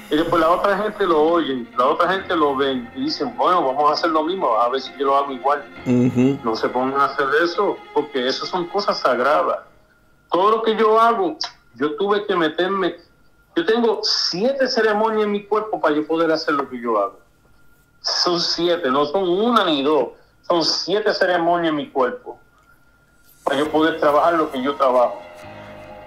[0.10, 3.64] Y después la otra gente lo oye, la otra gente lo ve y dicen, bueno,
[3.64, 5.64] vamos a hacer lo mismo, a ver si yo lo hago igual.
[6.44, 9.60] No se pongan a hacer eso, porque eso son cosas sagradas.
[10.32, 11.38] Todo lo que yo hago,
[11.76, 12.96] yo tuve que meterme.
[13.56, 17.20] Yo tengo siete ceremonias en mi cuerpo para yo poder hacer lo que yo hago.
[18.02, 20.10] Son siete, no son una ni dos.
[20.48, 22.40] Son siete ceremonias en mi cuerpo
[23.44, 25.22] para yo poder trabajar lo que yo trabajo.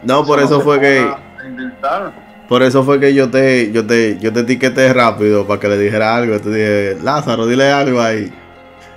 [0.02, 1.14] No, por eso fue que,
[1.44, 2.12] inventar.
[2.48, 5.78] Por eso fue que yo te, yo te, yo te etiqueté rápido para que le
[5.78, 6.38] dijera algo.
[6.40, 8.32] Te dije, Lázaro, dile algo ahí.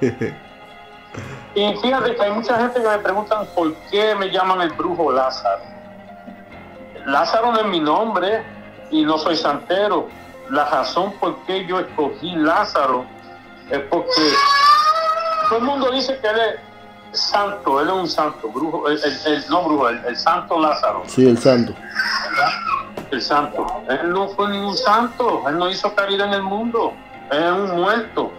[1.54, 5.12] Y fíjate que hay mucha gente que me preguntan por qué me llaman el brujo
[5.12, 5.62] Lázaro.
[7.06, 8.41] Lázaro no es mi nombre
[8.89, 10.08] y no soy santero.
[10.49, 13.06] La razón por qué yo escogí Lázaro
[13.70, 14.22] es porque
[15.49, 16.36] todo el mundo dice que él
[17.12, 20.58] es santo, él es un santo, brujo, el, el- el- no brujo, el, el santo
[20.58, 21.74] Lázaro, Sí, el santo.
[22.30, 22.49] ¿verdad?
[23.12, 23.68] El santo.
[23.89, 26.93] Él no fue ningún santo, él no hizo caridad en el mundo,
[27.30, 28.32] él es un muerto.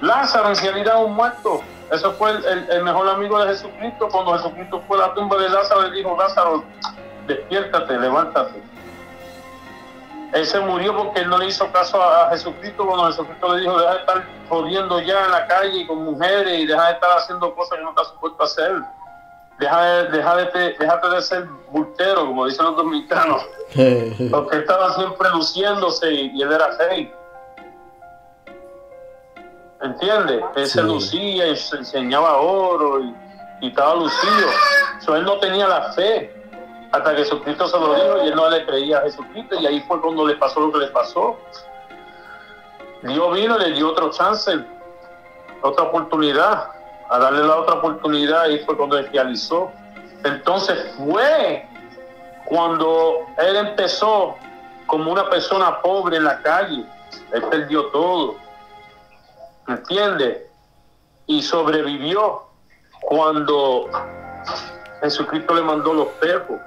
[0.00, 1.60] Lázaro en realidad es un muerto.
[1.90, 4.08] Eso fue el, mejor amigo de Jesucristo.
[4.10, 6.62] Cuando Jesucristo fue a la tumba de Lázaro, le dijo, Lázaro,
[7.26, 8.62] despiértate, levántate.
[10.32, 13.62] Él se murió porque él no le hizo caso a, a Jesucristo cuando Jesucristo le
[13.62, 17.10] dijo, deja de estar jodiendo ya en la calle con mujeres y deja de estar
[17.18, 18.82] haciendo cosas que no estás supuesto a hacer.
[19.60, 23.46] Deja de, deja de, te- déjate de ser bultero, como dicen los dominicanos.
[24.30, 27.12] Porque estaba siempre luciéndose y, y él era rey.
[29.82, 30.42] ¿Entiendes?
[30.56, 33.14] Él se lucía y se enseñaba oro y,
[33.62, 34.48] y estaba lucido.
[35.00, 36.34] So, él no tenía la fe
[36.92, 39.80] hasta que Jesucristo se lo dijo y él no le creía a Jesucristo y ahí
[39.86, 41.38] fue cuando le pasó lo que le pasó.
[43.02, 44.52] Dios vino y le dio otro chance,
[45.62, 46.68] otra oportunidad,
[47.10, 49.70] a darle la otra oportunidad y fue cuando realizó.
[50.24, 51.66] Entonces fue
[52.44, 54.36] cuando él empezó
[54.86, 56.84] como una persona pobre en la calle,
[57.32, 58.36] él perdió todo,
[59.66, 60.38] ¿me entiendes?
[61.26, 62.42] Y sobrevivió
[63.02, 63.88] cuando
[65.00, 66.58] Jesucristo le mandó los perros.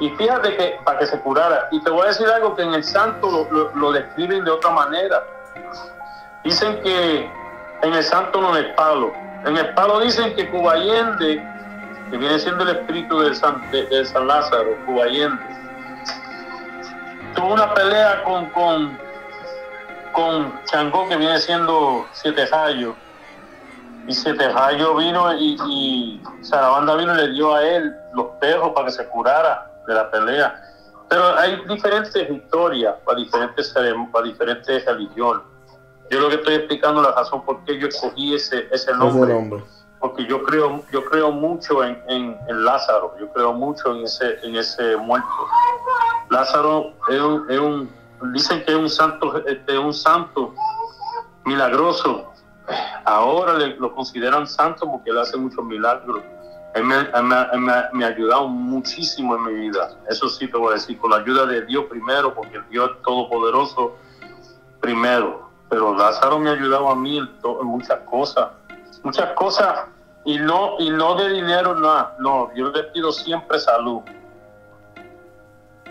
[0.00, 2.74] Y fíjate que para que se curara, y te voy a decir algo que en
[2.74, 5.22] el santo lo- lo describen de otra manera.
[6.42, 7.30] Dicen que
[7.84, 9.12] en el santo no es palo.
[9.44, 11.42] En el palo dicen que Cubayende,
[12.10, 15.42] que viene siendo el espíritu de San, de, San Lázaro, Cubayende,
[17.34, 18.98] tuvo una pelea con, con,
[20.12, 22.94] con que viene siendo Siete Rayos.
[24.06, 28.72] Y Siete Rayos vino y, y Sarabanda vino y le dio a él los perros
[28.74, 30.62] para que se curara de la pelea.
[31.08, 33.74] Pero hay diferentes historias para diferentes,
[34.12, 35.53] para diferentes religiones.
[36.10, 39.32] Yo lo que estoy explicando la razón por qué yo escogí ese, ese nombre.
[39.32, 39.64] Ese nombre.
[40.00, 43.14] porque yo creo yo creo mucho en, en- en Lázaro.
[43.18, 45.28] Yo creo mucho en ese en ese muerto.
[46.30, 47.90] Lázaro es un, es un-
[48.34, 50.54] dicen que es un santo este, un santo
[51.44, 52.30] milagroso.
[53.04, 56.20] Ahora le- lo consideran santo porque él hace muchos milagros.
[56.74, 59.90] Él me, me- me ha- me ha ayudado muchísimo en mi vida.
[60.08, 63.02] Eso sí te voy a decir con la ayuda de Dios primero porque Dios es
[63.02, 63.96] todopoderoso
[64.80, 67.28] primero pero Lázaro me ha ayudado a mí en,
[67.66, 68.48] muchas cosas
[69.02, 69.86] muchas cosas
[70.24, 74.00] y no y no de dinero nada no yo le pido siempre salud.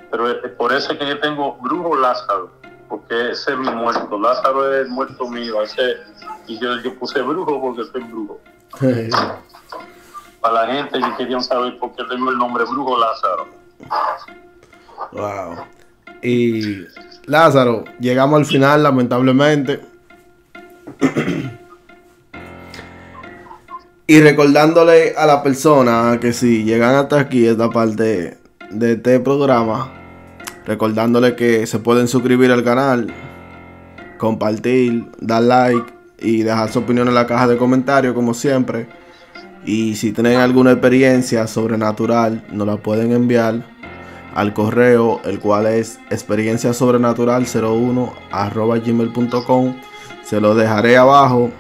[0.10, 2.52] Pero es por eso es que yo tengo brujo Lázaro
[2.88, 5.98] porque ese es mi muerto Lázaro es el muerto mío ese
[6.48, 8.40] y yo, yo puse brujo porque soy brujo.
[10.42, 13.48] Para la gente que querían saber por qué tengo el nombre brujo Lázaro.
[15.12, 15.66] Wow.
[16.24, 16.86] Y
[17.26, 19.82] Lázaro, llegamos al final, lamentablemente.
[24.08, 28.38] y recordándole a la persona que si llegan hasta aquí, esta parte
[28.72, 29.92] de este programa,
[30.66, 33.14] Recordándole que se pueden suscribir al canal,
[34.18, 38.88] compartir, dar like y dejar su opinión en la caja de comentarios como siempre.
[39.66, 43.73] Y si tienen alguna experiencia sobrenatural, nos la pueden enviar
[44.36, 48.14] al correo, el cual es experiencia sobrenatural 01
[48.86, 49.76] gmail.com.
[50.24, 51.52] Se lo dejaré abajo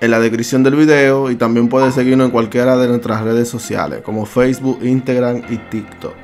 [0.00, 4.02] en la descripción del video y también pueden seguirnos en cualquiera de nuestras redes sociales
[4.02, 6.14] como Facebook, Instagram y TikTok.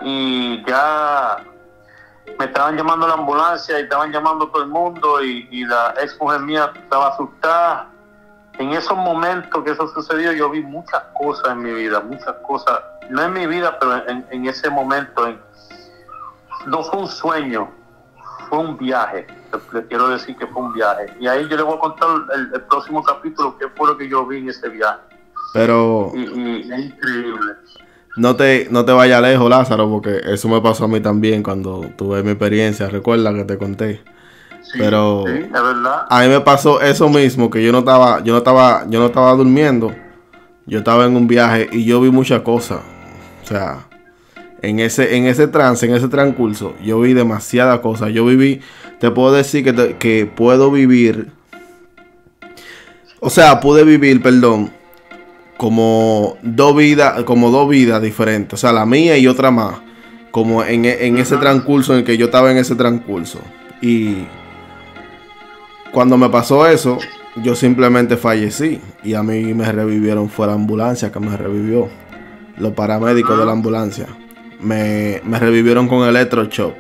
[0.02, 1.38] y ya
[2.38, 6.20] me estaban llamando la ambulancia y estaban llamando todo el mundo y, y la ex
[6.20, 7.90] mujer mía estaba asustada.
[8.60, 12.80] En esos momentos que eso sucedió yo vi muchas cosas en mi vida, muchas cosas,
[13.10, 15.40] no en mi vida, pero en, en ese momento, en,
[16.66, 17.70] no fue un sueño,
[18.50, 19.28] fue un viaje.
[19.74, 21.06] Le- Le quiero decir que fue un viaje.
[21.20, 24.10] Y ahí yo le voy a contar el, el próximo capítulo, qué fue lo que
[24.10, 25.00] yo vi en ese viaje.
[25.54, 27.54] Pero Y, y es increíble.
[28.18, 31.82] No te, no te vayas lejos, Lázaro, porque eso me pasó a mí también cuando
[31.96, 32.90] tuve mi experiencia.
[32.90, 34.02] Recuerda que te conté.
[34.62, 36.06] Sí, Pero- sí, es verdad.
[36.10, 39.06] A mí me pasó eso mismo, que yo no estaba, yo no estaba, yo no
[39.06, 39.94] estaba durmiendo.
[40.66, 42.80] Yo estaba en un viaje y yo vi muchas cosas.
[43.44, 43.88] O sea,
[44.62, 48.12] en ese, en ese trance, en ese transcurso, yo vi demasiadas cosas.
[48.12, 48.60] Yo viví,
[49.00, 51.32] te puedo decir que, te- que puedo vivir.
[53.20, 54.72] O sea, pude vivir, perdón,
[55.58, 58.54] como dos vidas, como dos vidas diferentes.
[58.54, 59.76] O sea, la mía y otra más.
[60.32, 63.40] Como en, en ese transcurso en el que yo estaba en ese transcurso.
[63.82, 64.28] Y
[65.92, 67.00] cuando me pasó eso,
[67.38, 68.80] yo simplemente fallecí.
[69.04, 70.30] Y a mí me revivieron.
[70.30, 71.90] Fue la ambulancia que me revivió.
[72.58, 74.08] Los paramédicos de la ambulancia.
[74.60, 76.76] Me, me revivieron con electroshock.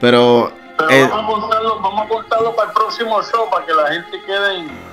[0.00, 3.88] Pero Pero eh, vamos, a contarlo, vamos a para el próximo show, para que la
[3.88, 4.87] gente quede en,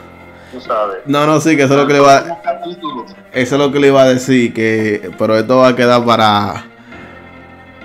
[0.56, 0.97] tú sabes.
[1.06, 3.06] no, no, sí, que eso es lo que le iba, Próximo capítulo.
[3.34, 4.53] eso es lo que le iba a decir.
[4.53, 6.66] Que, pero esto va a quedar para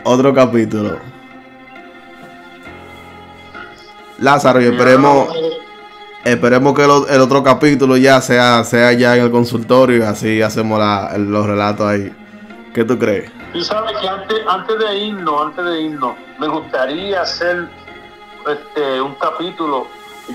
[0.05, 0.99] otro capítulo.
[4.19, 5.29] Lázaro, y esperemos,
[6.25, 10.43] esperemos que lo- el otro capítulo ya sea, sea ya en el consultorio y así
[10.43, 12.13] hacemos la- los relatos ahí.
[12.75, 13.31] ¿Qué tú crees?
[13.53, 17.67] Tú sabes que antes, antes de irnos, antes de irnos, me gustaría hacer
[18.49, 19.87] este, un capítulo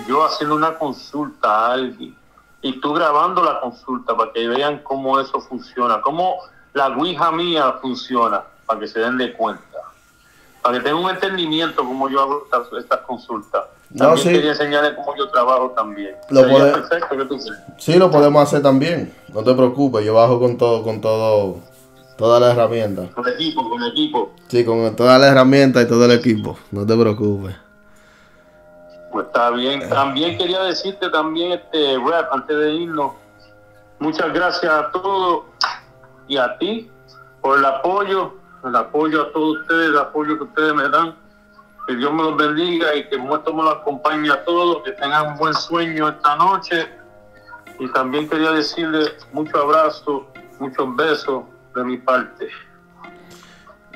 [0.08, 2.14] yo haciendo una consulta a alguien
[2.66, 6.38] y tú grabando la consulta para que vean cómo eso funciona, cómo
[6.74, 9.78] la Ouija mía funciona, para que se den de cuenta,
[10.64, 12.48] para que tengan un entendimiento cómo yo hago
[12.80, 13.66] estas, consultas.
[13.92, 14.34] No, También sí.
[14.34, 16.16] quería enseñarles cómo yo trabajo también.
[16.32, 17.60] Lo Sería puede- perfecto, ¿qué tú crees?
[17.78, 19.14] Sí, lo podemos hacer también.
[19.32, 21.58] No te preocupes, yo bajo con todo, con todo,
[22.18, 23.12] todas las herramientas.
[23.14, 24.32] Con equipo, con equipo.
[24.48, 26.58] Sí, con todas las herramientas y todo el equipo.
[26.72, 27.56] No te preocupes.
[29.16, 29.88] Pues está bien.
[29.88, 33.14] También quería decirte también, este rap, antes de irnos,
[33.98, 35.46] muchas gracias a todos
[36.28, 36.92] y a ti
[37.40, 38.34] por el apoyo,
[38.66, 41.16] el apoyo a todos ustedes, el apoyo que ustedes me dan.
[41.88, 45.28] Que Dios me los bendiga y que muerto me los acompañe a todos, que tengan
[45.28, 46.86] un buen sueño esta noche.
[47.80, 50.24] Y también quería decirles muchos abrazos,
[50.60, 52.50] muchos besos de mi parte.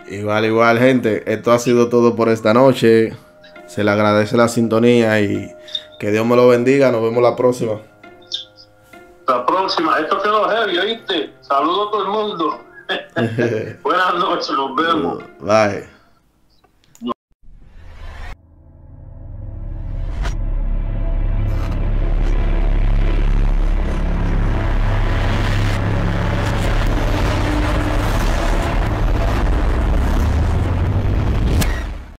[0.07, 1.29] Igual, igual, gente.
[1.29, 3.17] Esto ha sido todo por esta noche.
[3.69, 5.55] Se le agradece la sintonía y
[5.99, 6.91] que Dios me lo bendiga.
[6.91, 7.79] Nos vemos la próxima.
[9.27, 11.31] La próxima, esto quedó heavy, ¿oíste?
[11.41, 12.59] Saludos a todo el mundo.
[13.83, 15.23] Buenas noches, nos vemos.
[15.39, 15.98] Bye.